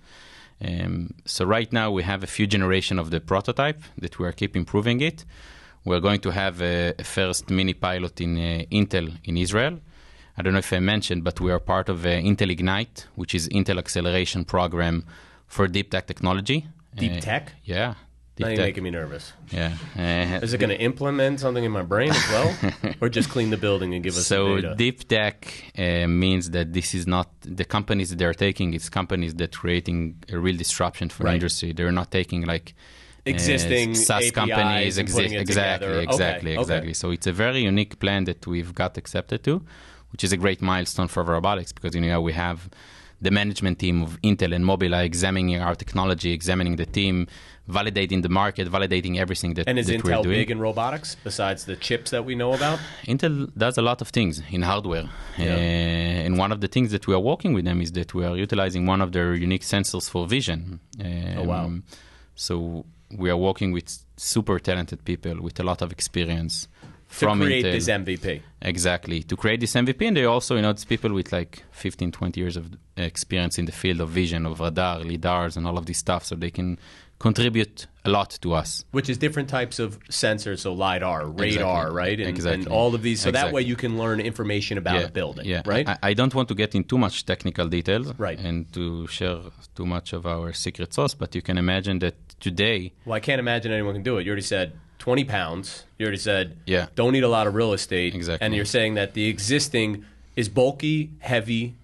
[0.61, 4.33] Um, so right now we have a few generation of the prototype that we are
[4.33, 5.25] keep improving it.
[5.85, 9.81] We're going to have a, a first mini pilot in uh, Intel in Israel.
[10.37, 13.35] I don't know if I mentioned, but we are part of uh, Intel Ignite, which
[13.35, 15.05] is Intel acceleration program
[15.47, 16.67] for deep tech technology.
[16.97, 17.53] Deep Uh, tech?
[17.65, 17.87] Yeah.
[17.89, 17.95] Now
[18.37, 18.67] Deep you're tech.
[18.67, 19.33] making me nervous.
[19.53, 19.73] Yeah.
[19.97, 22.49] Uh, Is it going to implement something in my brain as well,
[23.01, 25.37] or just clean the building and give us so deep tech
[25.79, 30.17] uh, means that this is not the companies that they're taking it's companies that creating
[30.33, 31.35] a real disruption for Right.
[31.35, 35.91] industry they're not taking like uh, Existing SaaS APIs companies it exactly together.
[35.95, 36.61] Okay, exactly okay.
[36.61, 39.63] exactly so it's a very unique plan that we've got accepted to
[40.15, 42.59] which is a great milestone for robotics because you know we have
[43.27, 47.27] the management team of Intel and Mobileye examining our technology examining the team
[47.79, 51.77] validating the market validating everything that, and is that Intel big in robotics besides the
[51.87, 52.79] chips that we know about?
[53.13, 55.09] Intel does a lot of things in hardware.
[55.39, 55.55] Yeah.
[55.57, 58.23] Uh, and one of the things that we are working with them is that we
[58.29, 60.61] are utilizing one of their unique sensors for vision.
[61.05, 61.67] Um, Oh, wow.
[62.47, 62.85] So
[63.23, 66.69] we are working with super talented people with a lot of experience
[67.15, 67.73] To from create Intel.
[67.73, 68.41] this MVP.
[68.63, 69.23] Exactly.
[69.23, 72.41] To create this MVP, and they also, you know, it's people with like 15, 20
[72.41, 75.99] years of experience in the field of vision, of radar, lidars, and all of this
[75.99, 76.79] stuff, so they can
[77.21, 78.85] contribute a lot to us.
[78.91, 81.95] Which is different types of sensors, so lidar, radar, Exactly.
[81.97, 83.21] right, and, and all of these.
[83.21, 85.89] So that way you can learn information about a building, Yeah, right?
[85.89, 88.39] I, I don't want to get in too much technical details, Right.
[88.39, 89.39] and to share
[89.75, 91.15] too much of our secret sauce.
[91.15, 94.25] But you can imagine that today, well, I can't imagine anyone can do it.
[94.27, 94.73] You already said
[95.05, 95.85] 20 pounds.
[95.99, 96.87] You already said Yeah.
[96.95, 98.15] don't need a lot of real estate.
[98.15, 98.43] Exactly.
[98.43, 100.03] And you're saying that the existing
[100.35, 101.75] is bulky, heavy,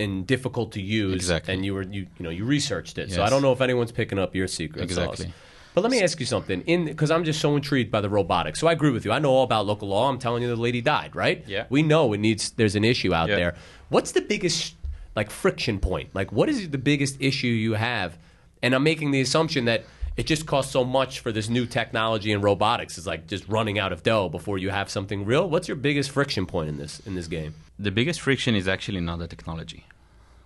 [0.00, 1.14] and difficult to use.
[1.14, 1.54] Exactly.
[1.54, 3.12] And you were you you know you researched it.
[3.12, 5.26] So I don't know if anyone's picking up your secret Exactly.
[5.26, 5.34] sauce.
[5.76, 6.62] But let me ask you something.
[6.62, 8.58] In because I'm just so intrigued by the robotics.
[8.58, 9.12] So I agree with you.
[9.12, 10.08] I know all about local law.
[10.08, 11.14] I'm telling you, the lady died.
[11.14, 11.44] Right.
[11.46, 11.66] Yeah.
[11.70, 12.50] We know it needs.
[12.50, 13.36] There's an issue out Yeah.
[13.36, 13.54] there.
[13.90, 14.74] What's the biggest
[15.14, 16.08] like friction point?
[16.14, 18.18] Like what is the biggest issue you have?
[18.60, 19.84] And I'm making the assumption that
[20.16, 22.96] it just costs so much for this new technology and robotics.
[22.98, 25.48] It's like just running out of dough before you have something real.
[25.48, 27.54] What's your biggest friction point in this in this game?
[27.78, 29.84] the biggest friction is actually not the technology.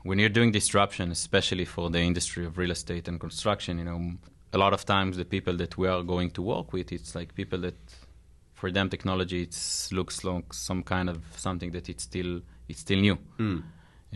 [0.02, 4.12] When you're doing disruption, especially for the industry of real estate and construction, you know,
[4.52, 7.34] a lot of times the people that we are going to work with, it's like
[7.34, 7.76] people that,
[8.54, 13.00] for them, technology it's, looks like some kind of something that it's still it's still
[13.00, 13.18] new.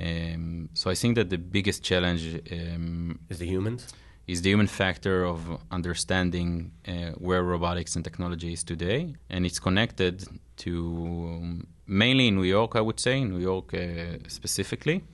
[0.00, 3.92] Um, so I think that the biggest challenge um, Is the humans?
[4.26, 5.38] Is the human factor of
[5.70, 10.24] understanding uh, where robotics and technology is today, and it's connected
[10.56, 10.72] to
[11.28, 15.04] um, mainly in New York, I would say, in New York uh, specifically,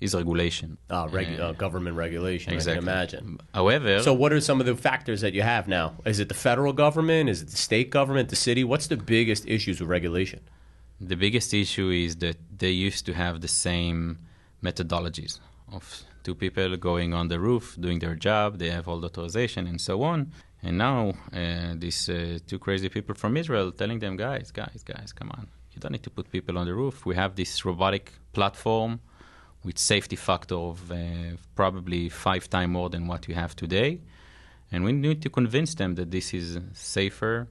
[0.00, 0.76] is regulation.
[0.90, 2.52] Uh, regu- uh, government regulation.
[2.52, 2.84] I exactly.
[2.84, 3.38] can imagine.
[3.54, 5.94] However, So, what are some of the factors that you have now?
[6.04, 7.30] Is it the federal government?
[7.30, 8.28] Is it the state government?
[8.28, 8.62] The city?
[8.64, 10.40] What's the biggest issues with regulation?
[11.00, 14.18] the biggest issue is that they used to have the same
[14.62, 19.10] methodologies of two people going on the roof doing their job they have all the
[19.12, 20.18] authorization and so on
[20.66, 21.00] and now
[21.32, 25.44] uh, these uh, two crazy people from israel telling them guys guys guys come on
[25.72, 28.92] you don't need to put people on the roof we have this robotic platform
[29.66, 30.96] with safety factor of uh,
[31.60, 33.90] probably five times more than what you have today
[34.72, 37.46] and we need to convince them that this is safer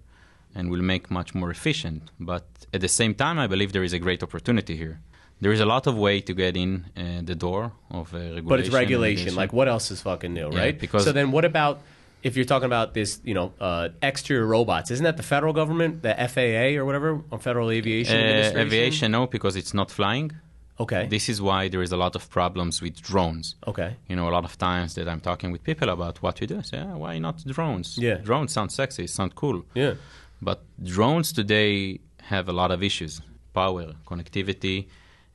[0.55, 2.11] and will make much more efficient.
[2.19, 5.01] But at the same time, I believe there is a great opportunity here.
[5.41, 8.45] There is a lot of way to get in uh, the door of uh, regulation.
[8.47, 9.35] But it's regulation.
[9.35, 10.79] Like, what else is fucking new, Yeah, right?
[10.79, 11.81] because- so then, what about
[12.23, 13.19] if you're talking about this?
[13.23, 14.91] You know, uh, exterior robots.
[14.91, 19.27] Isn't that the federal government, the FAA or whatever, or Federal Aviation uh, aviation, no,
[19.27, 20.31] because it's not flying.
[20.77, 21.07] Okay.
[21.07, 23.55] This is why there is a lot of problems with drones.
[23.71, 23.95] okay.
[24.09, 26.57] You know, a lot of times that I'm talking with people about what we do,
[26.59, 27.97] I say, ah, why not drones?
[27.97, 28.15] Yeah.
[28.15, 29.63] Drones sound sexy, sound cool.
[29.73, 29.93] Yeah.
[30.41, 33.21] But drones today have a lot of issues
[33.53, 34.87] power, connectivity,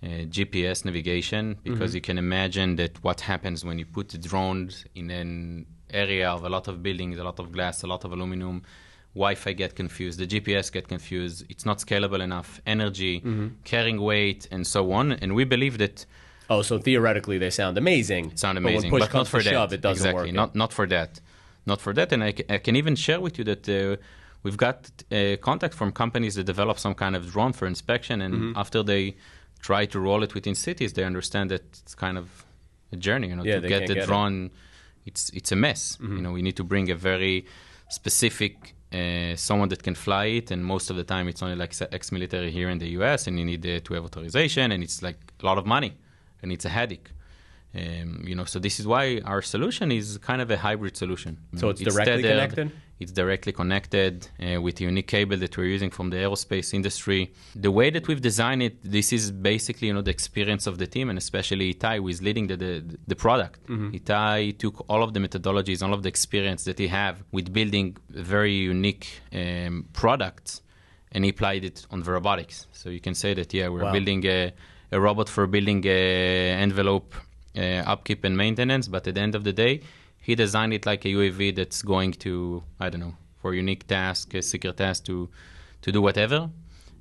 [0.03, 4.85] uh, GPS navigation, because you can imagine that what happens when you put the drones
[4.95, 8.13] in an area of a lot of buildings, a lot of glass, a lot of
[8.13, 8.63] aluminum.
[9.15, 11.45] Wi-Fi get confused, the GPS get confused.
[11.49, 13.21] It's not scalable enough, energy,
[13.65, 15.13] carrying weight, and so on.
[15.13, 16.07] And we believe that
[16.49, 18.37] Oh, so theoretically they sound amazing.
[18.37, 19.51] sound but when amazing, push but, comes not for that.
[19.51, 20.35] shove, it doesn't exactly, work.
[20.35, 21.21] not not for that,
[21.67, 22.13] not for that.
[22.13, 23.97] And I, I can even share with you that uh,
[24.45, 28.35] we've got uh, contact from companies that develop some kind of drone for inspection, and
[28.35, 28.59] Mm-hmm.
[28.59, 29.17] after they
[29.61, 32.27] try to roll it within cities, they understand that it's kind of
[32.92, 33.29] a journey.
[33.29, 34.01] You know, Yeah, to get the get it.
[34.01, 34.07] Mm-hmm.
[34.09, 34.51] drone,
[35.07, 35.99] it's it's a mess.
[36.01, 37.44] You know, we need to bring a very
[37.88, 38.75] specific.
[38.92, 42.51] Uh, someone that can fly it, and most of the time it's only like ex-military
[42.51, 43.29] here in the U.S.
[43.29, 45.92] and you need uh, to have authorization, and it's like a lot of money,
[46.42, 47.11] and it's a headache.
[47.74, 51.38] Um, you know, so this is why our solution is kind of a hybrid solution.
[51.56, 52.72] So it's directly tethered, connected?
[52.98, 57.33] It's directly connected uh, with a unique cable that we're using from the aerospace industry.
[57.54, 60.87] The way that we've designed it, this is basically you know the experience of the
[60.87, 62.72] team, and especially Itai, who is leading the the,
[63.06, 63.64] the product.
[63.68, 63.90] Mm-hmm.
[63.98, 67.96] Itai took all of the methodologies, all of the experience that he have with building
[68.11, 70.61] very unique um, products,
[71.12, 72.66] and he applied it on the robotics.
[72.72, 73.92] So you can say that yeah, we're Wow.
[73.92, 74.52] building a,
[74.92, 76.00] a robot for building a
[76.66, 77.20] envelope uh,
[77.87, 79.75] upkeep and maintenance, but at the end of the day,
[80.27, 84.35] he designed it like a UAV that's going to I don't know for unique task,
[84.35, 85.29] a secret task to
[85.83, 86.51] to do whatever.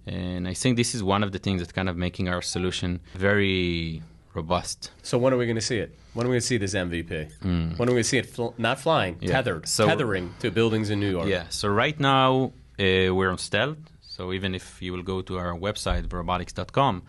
[0.08, 3.00] And I think this is one of the things that's kind of making our solution
[3.15, 4.02] very
[4.34, 4.91] robust.
[5.04, 5.89] So when are we going to see it?
[6.13, 7.12] When are we going to see this MVP?
[7.41, 9.17] When are we going to see it fl- not flying.
[9.19, 9.32] Yeah.
[9.32, 11.28] tethered, So- tethering to buildings in New York?
[11.28, 11.45] Yeah.
[11.50, 13.78] So right now uh, we're on stealth.
[14.02, 17.04] So even if you will go to our website robotics.com,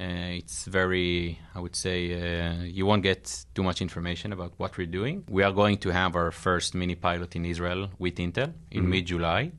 [0.00, 4.78] uh, it's very, I would say, uh, you won't get too much information about what
[4.78, 5.24] we're doing.
[5.28, 9.52] We are going to have our first mini pilot in Israel with Intel in mid-July,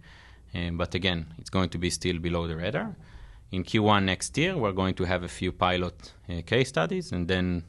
[0.55, 2.95] um, but again, it's going to be still below the radar.
[3.51, 7.27] In Q1 next year, we're going to have a few pilot uh, case studies, and
[7.27, 7.63] then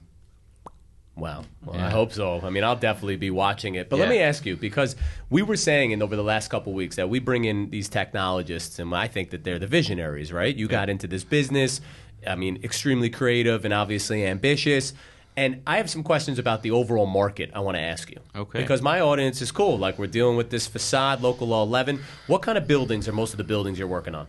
[1.15, 1.45] Wow.
[1.63, 2.41] Well, I hope so.
[2.43, 3.91] I mean, I'll definitely be watching it.
[3.91, 4.97] But let me ask you, because
[5.29, 8.79] we were saying in over the last couple weeks that we bring in these technologists,
[8.79, 10.57] and I think that they're the visionaries, right?
[10.57, 11.83] You got into this business,
[12.27, 14.93] I mean, extremely creative and obviously ambitious.
[15.37, 18.19] And I have some questions about the overall market I want to ask you.
[18.37, 18.61] Okay.
[18.61, 19.79] Because my audience is cool.
[19.79, 22.01] Like, we're dealing with this facade, local law 11.
[22.27, 24.27] What kind of buildings are most of the buildings you're working on?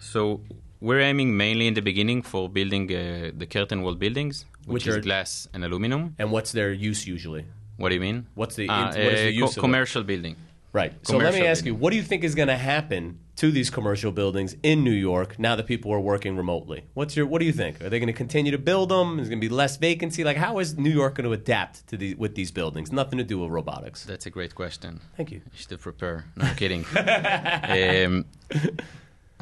[0.00, 0.40] So
[0.80, 4.86] we're aiming mainly in the beginning for building uh, the curtain wall buildings, which, Which
[4.86, 6.14] is are- glass and aluminum.
[6.20, 7.46] And what's their use usually?
[7.76, 8.26] What do you mean?
[8.34, 9.60] What's the- Uh, what is the uh, use of it?
[9.60, 10.36] commercial building?
[10.74, 10.92] Right.
[11.06, 13.70] So let me ask you, what do you think is going to happen to these
[13.70, 16.82] commercial buildings in New York now that people are working remotely?
[16.94, 17.80] What's your What do you think?
[17.80, 19.20] Are they going to continue to build them?
[19.20, 20.24] Is going to be less vacancy?
[20.24, 22.90] Like, how is New York going to adapt to the with these buildings?
[22.90, 24.04] Nothing to do with robotics.
[24.04, 25.00] That's a great question.
[25.16, 25.42] Thank you.
[25.44, 26.24] You should prepare.
[26.34, 26.84] No I'm kidding.
[26.96, 28.24] um,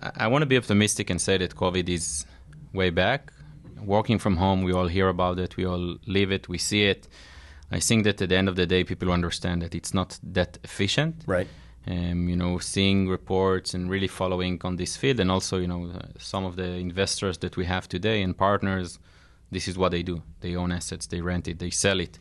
[0.03, 2.27] I, I want to be optimistic and say that COVID is
[2.75, 3.33] way back.
[3.83, 7.09] Working from home, we all hear about it, we all live it, we see it.
[7.73, 10.59] I think that at the end of the day, people understand that it's not that
[10.63, 11.25] efficient.
[11.27, 11.49] Right.
[11.87, 15.91] um, you know, seeing reports and really following on this field, and also, you know,
[15.91, 18.99] uh, some of the investors that we have today and partners,
[19.51, 20.23] this is what they do.
[20.41, 22.19] They own assets, they rent it, they sell it.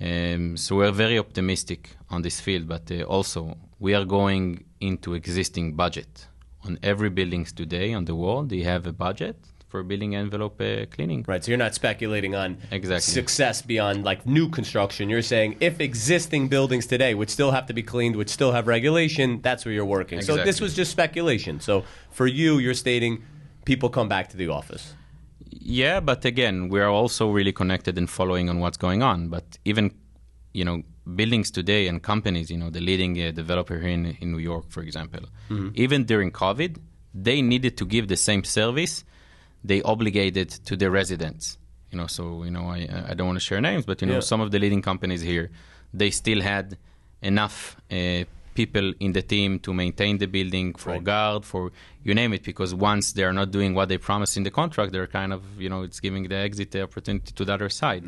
[0.00, 5.14] Um, so we're very optimistic on this field, but uh, also we are going into
[5.14, 6.26] existing budget.
[6.64, 9.36] On every buildings today on the world, they have a budget
[9.68, 11.24] for building envelope uh, cleaning.
[11.28, 11.44] Right.
[11.44, 13.12] So you're not speculating on Exactly.
[13.12, 15.08] success beyond like new construction.
[15.10, 18.66] You're saying if existing buildings today, would still have to be cleaned, would still have
[18.66, 20.22] regulation, that's where you're working.
[20.22, 21.60] So this was just speculation.
[21.60, 23.22] So for you, you're stating
[23.64, 24.94] people come back to the office.
[25.50, 29.28] Yeah, but again, we are also really connected and following on what's going on.
[29.28, 29.94] But even,
[30.52, 30.82] you know,
[31.14, 34.70] buildings today and companies, you know, the leading uh, developer here in, in New York,
[34.70, 35.20] for example,
[35.74, 36.78] even during COVID,
[37.14, 39.04] they needed to give the same service
[39.64, 41.58] they obligated to their residents.
[41.90, 44.14] You know, so you know, I I don't want to share names, but you know,
[44.14, 44.20] Yeah.
[44.32, 45.50] some of the leading companies here,
[45.94, 46.76] they still had
[47.22, 51.04] enough uh, people in the team to maintain the building for Right.
[51.04, 51.70] guard for
[52.04, 55.06] you name it because once they're not doing what they promised in the contract they're
[55.20, 58.02] kind of you know it's giving the exit the opportunity to the other side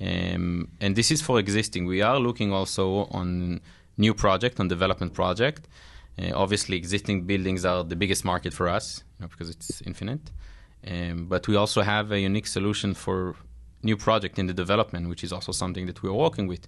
[0.00, 3.60] um, and this is for existing we are looking also on
[3.96, 5.68] new project on development project
[6.20, 10.30] uh, obviously existing buildings are the biggest market for us you know, because it's infinite
[10.86, 13.36] um, but we also have a unique solution for
[13.82, 16.66] new project in the development which is also something that we're working with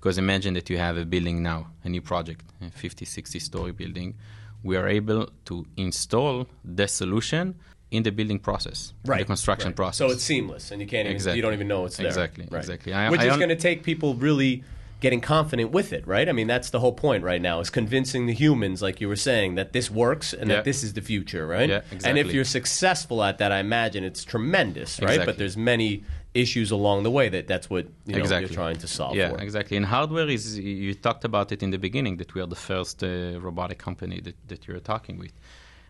[0.00, 3.72] because imagine that you have a building now, a new project, a 50, 60 story
[3.72, 4.14] building.
[4.62, 7.56] We are able to install the solution
[7.90, 9.76] in the building process, in the construction right.
[9.76, 9.98] process.
[9.98, 12.06] So it's seamless, and you can't even you don't even know it's there.
[12.06, 12.60] Exactly, Right.
[12.60, 12.94] exactly.
[12.94, 14.64] I- Which I is going to take people really
[15.00, 16.28] getting confident with it, right?
[16.28, 19.16] I mean, that's the whole point right now is convincing the humans, like you were
[19.16, 20.56] saying, that this works and Yeah.
[20.56, 21.68] that this is the future, right?
[21.68, 22.08] Yeah, exactly.
[22.10, 25.10] And if you're successful at that, I imagine it's tremendous, right?
[25.10, 25.26] Exactly.
[25.26, 28.48] But there's many issues along the way that that's what you know, Exactly.
[28.48, 29.38] you're trying to solve yeah, for.
[29.42, 29.76] exactly.
[29.76, 33.02] And hardware is you talked about it in the beginning that we are the first
[33.02, 33.08] uh,
[33.40, 35.32] robotic company that, that you're talking with,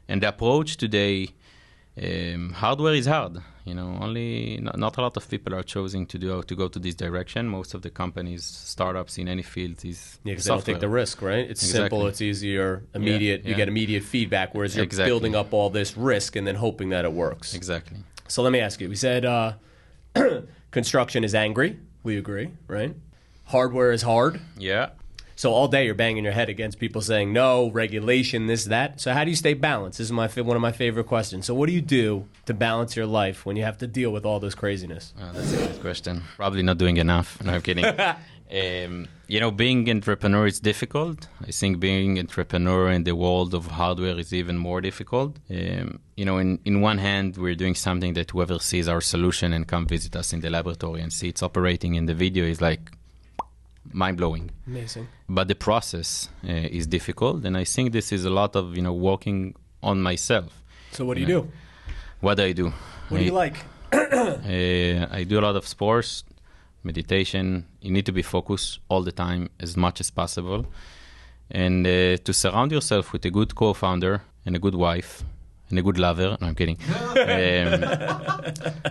[0.08, 1.28] and the approach today,
[2.02, 3.38] um, hardware is hard.
[3.64, 6.66] You know, only not, not a lot of people are choosing to do to go
[6.68, 7.46] to this direction.
[7.48, 11.20] Most of the companies, startups in any field, is Yeah, they don't take the risk,
[11.22, 11.48] right?
[11.50, 12.08] It's simple, Exactly.
[12.08, 13.44] it's easier, immediate.
[13.44, 13.56] You yeah.
[13.58, 15.10] get immediate feedback, whereas you're Exactly.
[15.10, 17.54] building up all this risk and then hoping that it works.
[17.54, 17.98] Exactly.
[18.28, 18.88] So let me ask you.
[18.88, 19.52] We said uh,
[20.70, 21.78] construction is angry.
[22.02, 22.94] We agree, right?
[23.44, 24.40] Hardware is hard.
[24.56, 24.90] Yeah.
[25.40, 29.00] So all day you're banging your head against people saying no regulation, this, that.
[29.00, 29.96] So how do you stay balanced?
[29.96, 31.46] This is my one of my favorite questions.
[31.46, 34.26] So what do you do to balance your life when you have to deal with
[34.26, 35.14] all this craziness?
[35.18, 36.24] Uh, that's a good question.
[36.36, 37.42] Probably not doing enough.
[37.42, 37.86] No, I'm kidding.
[38.60, 41.26] um, you know, being entrepreneur is difficult.
[41.40, 45.38] I think being entrepreneur in the world of hardware is even more difficult.
[45.48, 49.54] Um, you know, in, in one hand, we're doing something that whoever sees our solution
[49.54, 52.60] and come visit us in the laboratory and see it's operating in the video is
[52.60, 52.90] like
[53.92, 54.50] mind blowing.
[54.66, 55.08] Amazing.
[55.28, 58.82] But the process uh, is difficult, and I think this is a lot of you
[58.82, 60.62] know working on myself.
[60.92, 61.48] So what do you do?
[62.20, 62.72] What do I do?
[63.08, 63.56] What do you like?
[63.92, 66.22] Uh, I do a lot of sports,
[66.84, 67.66] meditation.
[67.80, 70.66] You need to be focused all the time as much as possible.
[71.50, 75.24] And uh, to surround yourself with a good co founder and a good wife
[75.68, 76.36] and a good lover.
[76.40, 76.78] No, I'm kidding.
[76.88, 77.80] um,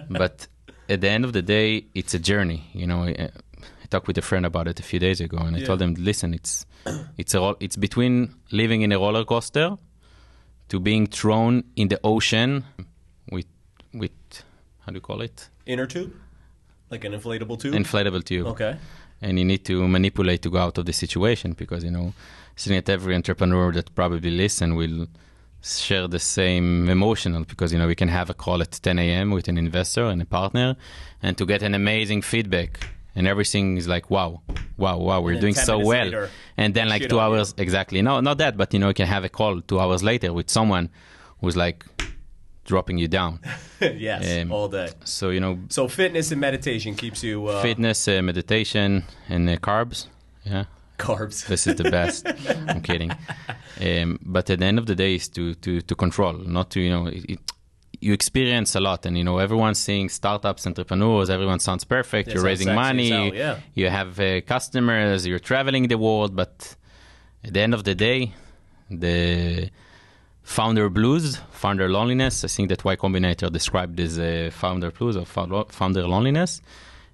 [0.09, 0.47] but
[0.89, 2.69] at the end of the day, it's a journey.
[2.73, 3.29] You know, I, I
[3.89, 6.33] talked with a friend about it a few days ago, and I told him, listen,
[6.33, 6.65] it's
[7.17, 9.77] it's a ro- it's between living in a roller coaster
[10.69, 12.63] to being thrown in the ocean
[13.31, 13.47] with
[13.93, 14.11] with
[14.81, 16.13] how do you call it Inner tube?
[16.89, 17.73] Like an inflatable tube?
[17.73, 18.77] inflatable tube okay.
[19.21, 22.13] and you need to manipulate to go out of the situation because you know
[22.55, 25.07] seeing that every entrepreneur that probably listen will
[25.61, 29.31] share the same emotional because you know we can have a call at 10 a.m
[29.31, 30.75] with an investor and a partner
[31.21, 32.79] and to get an amazing feedback
[33.15, 34.41] and everything is like wow
[34.77, 37.37] wow wow we're doing so well later, and then like two on you.
[37.37, 40.01] hours exactly no not that but you know you can have a call two hours
[40.03, 40.89] later with someone
[41.41, 41.85] who's like
[42.65, 43.39] dropping you down
[43.81, 44.89] yes, Um, all day.
[45.03, 49.55] so you know So fitness and meditation keeps you uh, fitness uh, meditation and uh,
[49.57, 50.07] carbs
[50.45, 50.65] yeah
[50.99, 51.47] carbs.
[51.47, 52.27] this is the best.
[52.67, 53.11] I'm kidding.
[53.81, 56.79] Um, but at the end of the day, is to to to control, not to
[56.81, 57.07] you know.
[57.07, 57.39] It, it,
[57.99, 61.29] you experience a lot, and you know everyone's seeing startups, entrepreneurs.
[61.29, 62.33] Everyone sounds perfect.
[62.33, 63.09] You're raising money.
[63.09, 63.59] hell, yeah.
[63.73, 65.27] You have uh, customers.
[65.27, 66.35] You're traveling the world.
[66.35, 66.75] But
[67.43, 68.33] at the end of the day,
[68.89, 69.69] the
[70.43, 72.43] founder blues, founder loneliness.
[72.43, 76.61] I think that Y Combinator described as uh, founder blues or founder loneliness.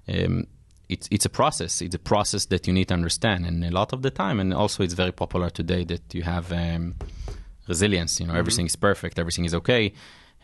[0.08, 0.46] Um,
[0.88, 1.82] it's it's a process.
[1.82, 4.54] It's a process that you need to understand, and a lot of the time, and
[4.54, 6.94] also it's very popular today that you have um,
[7.66, 8.20] resilience.
[8.20, 9.92] You know, everything is perfect, everything is okay.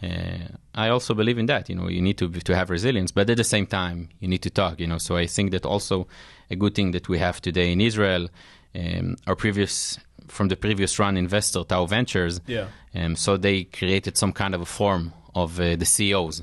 [0.03, 1.69] Uh, I also believe in that.
[1.69, 4.43] You know, you need to to have resilience, but at the same time, you need
[4.43, 4.81] to talk.
[4.81, 6.07] You know, so I think that also
[6.51, 8.29] a good thing that we have today in Israel,
[8.75, 12.41] um, our previous from the previous run investor Tau Ventures.
[12.47, 12.67] Yeah.
[12.95, 16.43] Um, so they created some kind of a form of uh, the CEOs.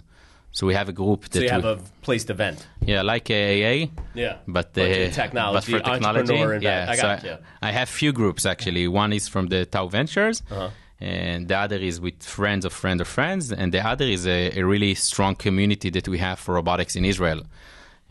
[0.52, 2.68] So we have a group that So you have we- a placed event.
[2.86, 4.38] yeah, like AA, Yeah.
[4.48, 6.88] but, the uh, technology, but for technology, entrepreneur yeah.
[6.90, 7.36] I so got you.
[7.62, 8.88] I have few groups actually.
[8.88, 10.70] One is from the Tau Ventures, Uh-huh.
[11.02, 14.40] And the other is with friends of friends of friends, and the other is a,
[14.60, 17.44] a really strong community that we have for robotics in Israel.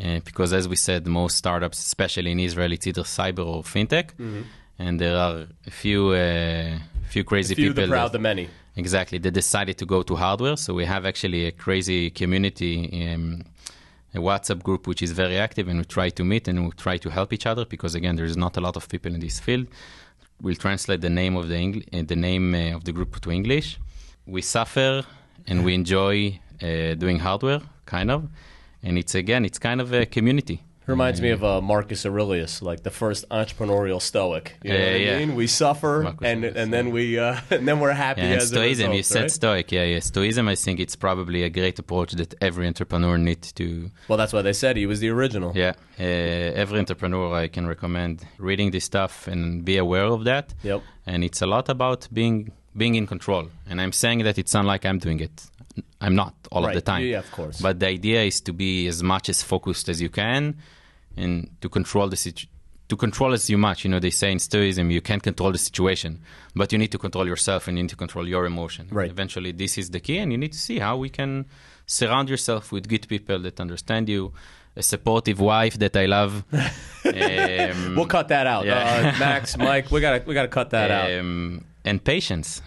[0.03, 4.11] Uh, because as we said, most startups, especially in Israel, it's either cyber or fintech,
[4.79, 7.63] and there are a few uh, few crazy Mm-hmm.
[7.63, 7.83] Few people.
[7.87, 8.49] the proud, that- the many.
[8.77, 9.19] Exactly.
[9.19, 10.57] They decided to go to hardware.
[10.57, 12.75] So we have actually a crazy community,
[13.13, 13.43] um,
[14.15, 16.97] a WhatsApp group which is very active, and we try to meet and we try
[16.99, 19.41] to help each other because again, there is not a lot of people in this
[19.41, 19.67] field.
[20.41, 23.31] We'll translate the name of the Engl- uh, the name uh, of the group to
[23.31, 23.79] English.
[24.27, 25.05] We suffer
[25.47, 28.29] and we enjoy uh, doing hardware, kind of,
[28.83, 30.63] and it's again, it's kind of a community.
[30.89, 34.55] Reminds me of uh, Marcus Aurelius, like the first entrepreneurial Stoic.
[34.63, 35.19] You know Yeah, what I yeah.
[35.19, 35.35] mean?
[35.35, 38.41] We suffer, Marcus and Aurelius, and then we uh, and then we're happy Yeah, and
[38.43, 39.31] as Stoicism, result, you said right?
[39.31, 39.73] Stoic.
[39.73, 40.01] Yeah, yeah.
[40.01, 44.33] Stoicism, I think it's probably a great approach that every entrepreneur needs to Well, that's
[44.33, 45.53] why they said he was the original.
[45.55, 46.03] Yeah, uh,
[46.63, 50.55] every entrepreneur I can recommend reading this stuff and be aware of that.
[50.63, 50.83] Yep.
[51.07, 53.49] And it's a lot about being being in control.
[53.69, 55.47] And I'm saying that it's not like I'm doing it.
[56.01, 57.05] I'm not all of the time.
[57.05, 57.61] Yeah, of course.
[57.61, 60.57] But the idea is to be as much as focused as you can,
[61.19, 62.47] and to control the situ-
[62.89, 63.85] to control as you much.
[63.85, 66.21] You know, they say in Stoicism you can't control the situation,
[66.55, 68.89] but you need to control yourself and you need to control your emotion.
[68.91, 69.11] Right.
[69.11, 71.45] Eventually, this is the key, and you need to see how we can
[71.87, 74.33] surround yourself with good people that understand you,
[74.77, 76.45] a supportive wife that I love.
[76.53, 78.65] um, We'll cut that out.
[78.67, 79.13] Yeah.
[79.15, 81.11] Uh, Max, Mike, we gotta we gotta cut that out.
[81.19, 82.63] um, and patience.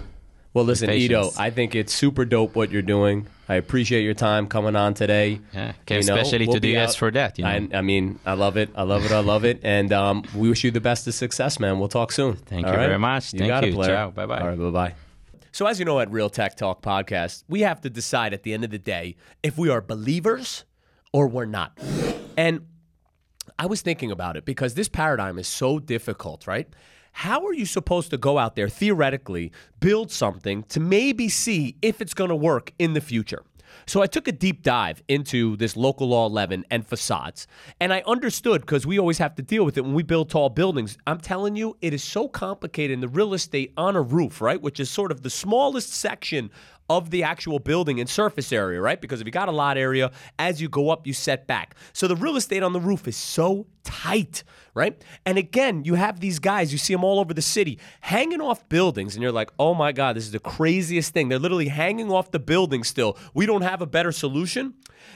[0.54, 1.32] Well, listen, Ido.
[1.38, 3.28] I think it's super dope what you're doing.
[3.48, 5.40] I appreciate your time coming on today.
[5.54, 7.38] Yeah, came You know, especially we'll to the US out- for that.
[7.38, 7.50] You know?
[7.50, 8.70] I, I mean, I love it.
[8.76, 9.12] I love it.
[9.12, 9.62] I love it.
[9.64, 11.80] And um, we wish you the best of success, man.
[11.80, 12.36] We'll talk soon.
[12.36, 12.88] Thank All you right?
[12.88, 13.32] very much.
[13.32, 13.74] Thank got it, you.
[13.76, 13.88] Blair.
[13.96, 14.10] Ciao.
[14.12, 14.40] Bye-bye.
[14.42, 14.96] All right, bye bye.
[15.54, 18.54] So, as you know, at Real Tech Talk Podcast, we have to decide at the
[18.54, 20.66] end of the day if we are believers
[21.14, 21.78] or we're not.
[22.38, 22.68] And
[23.60, 26.68] I was thinking about it because this paradigm is so difficult, right?
[27.12, 32.02] How are you supposed to go out there theoretically, build something to maybe see if
[32.02, 33.44] it's going to work in the future?
[33.86, 37.48] So I took a deep dive into this local law 11 and facades,
[37.80, 40.50] and I understood because we always have to deal with it when we build tall
[40.50, 40.98] buildings.
[41.08, 44.62] I'm telling you, it is so complicated in the real estate on a roof, right?
[44.62, 46.52] Which is sort of the smallest section
[46.98, 49.00] of the actual building and surface area, right?
[49.00, 51.76] Because if you got a lot area, as you go up, you set back.
[51.94, 55.02] So the real estate on the roof is so tight, right?
[55.26, 58.68] And again, you have these guys, you see them all over the city hanging off
[58.70, 61.30] buildings, and you're like, oh my God, this is the craziest thing.
[61.30, 63.18] They're literally hanging off the building still.
[63.34, 64.74] We don't have a better solution.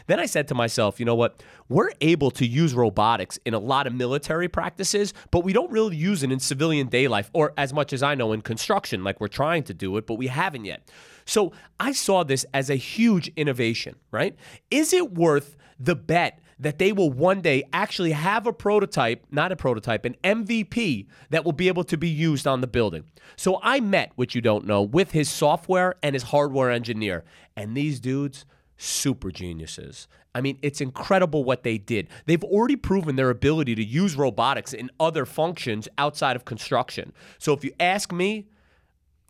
[0.08, 1.44] Then I said to myself, you know what?
[1.70, 5.96] We're able to use robotics in a lot of military practices, but we don't really
[5.96, 9.20] use it in civilian day life, or as much as I know in construction, like
[9.20, 10.90] we're trying to do it, but we haven't yet.
[11.26, 14.36] So I saw this as a huge innovation, right?
[14.70, 19.52] Is it worth the bet that they will one day actually have a prototype, not
[19.52, 23.04] a prototype, an MVP that will be able to be used on the building?
[23.36, 27.26] So I met, which you don't know, with his software and his hardware engineer.
[27.58, 28.46] And these dudes,
[28.78, 30.08] super geniuses.
[30.34, 32.08] I mean, it's incredible what they did.
[32.26, 37.14] They've already proven their ability to use robotics in other functions outside of construction.
[37.40, 38.48] So if you ask me,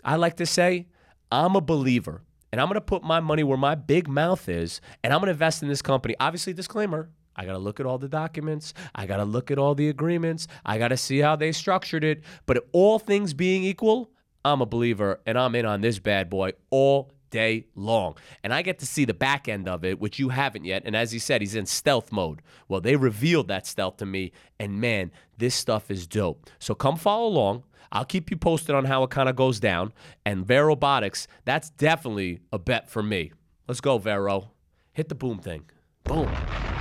[0.04, 0.88] I like to say,
[1.32, 2.22] I'm a believer
[2.52, 5.28] and I'm going to put my money where my big mouth is and I'm going
[5.28, 6.16] to invest in this company.
[6.20, 7.10] Obviously, disclaimer.
[7.36, 8.74] I got to look at all the documents.
[8.94, 10.48] I got to look at all the agreements.
[10.66, 12.24] I got to see how they structured it.
[12.46, 14.12] But all things being equal,
[14.46, 18.16] I'm a believer and I'm in on this bad boy all day long.
[18.44, 20.84] And I get to see the back end of it, which you haven't yet.
[20.86, 22.42] And as he said, he's in stealth mode.
[22.70, 24.32] Well, they revealed that stealth to me.
[24.58, 26.50] And man, this stuff is dope.
[26.60, 27.64] So come follow along.
[27.92, 29.94] I'll keep you posted on how it kind of goes down.
[30.26, 33.32] And Vero Robotics, that's definitely a bet for me.
[33.68, 34.52] Let's go, Vero.
[34.94, 35.66] Hit the boom thing.
[36.04, 36.28] Boom.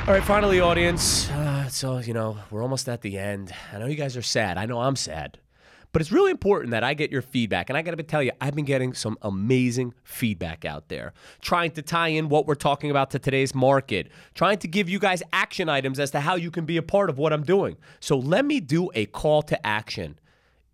[0.06, 1.30] All right, finally, audience.
[1.30, 3.52] Uh, so, you know, we're almost at the end.
[3.72, 4.58] I know you guys are sad.
[4.58, 5.38] I know I'm sad.
[5.92, 7.70] But it's really important that I get your feedback.
[7.70, 11.70] And I got to tell you, I've been getting some amazing feedback out there, trying
[11.70, 15.22] to tie in what we're talking about to today's market, trying to give you guys
[15.32, 17.76] action items as to how you can be a part of what I'm doing.
[18.00, 20.18] So let me do a call to action.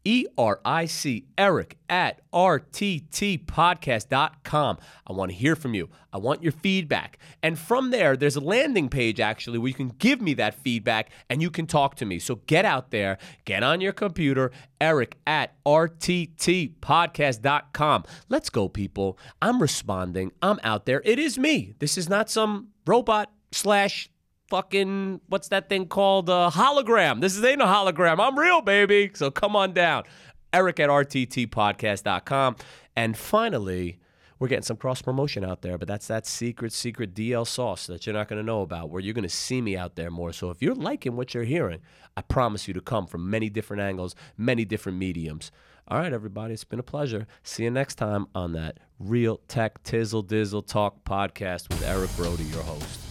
[0.04, 4.78] E R I C, Eric at RTTpodcast.com.
[5.06, 5.90] I want to hear from you.
[6.12, 7.18] I want your feedback.
[7.42, 11.10] And from there, there's a landing page actually where you can give me that feedback
[11.28, 12.18] and you can talk to me.
[12.18, 18.04] So get out there, get on your computer, Eric at RTTpodcast.com.
[18.28, 19.18] Let's go, people.
[19.42, 20.30] I'm responding.
[20.40, 21.02] I'm out there.
[21.04, 21.74] It is me.
[21.78, 24.08] This is not some robot slash
[24.50, 26.28] fucking what's that thing called?
[26.28, 27.20] Uh, hologram.
[27.20, 28.20] This is ain't a hologram.
[28.20, 29.10] I'm real baby.
[29.14, 30.04] So come on down.
[30.52, 32.56] Eric at rttpodcast.com
[32.96, 33.98] and finally
[34.40, 38.04] we're getting some cross promotion out there but that's that secret secret dl sauce that
[38.04, 40.32] you're not going to know about where you're going to see me out there more.
[40.32, 41.80] So if you're liking what you're hearing
[42.16, 45.52] i promise you to come from many different angles many different mediums.
[45.86, 47.28] All right everybody it's been a pleasure.
[47.44, 52.44] See you next time on that real tech tizzle dizzle talk podcast with eric brody
[52.44, 53.09] your host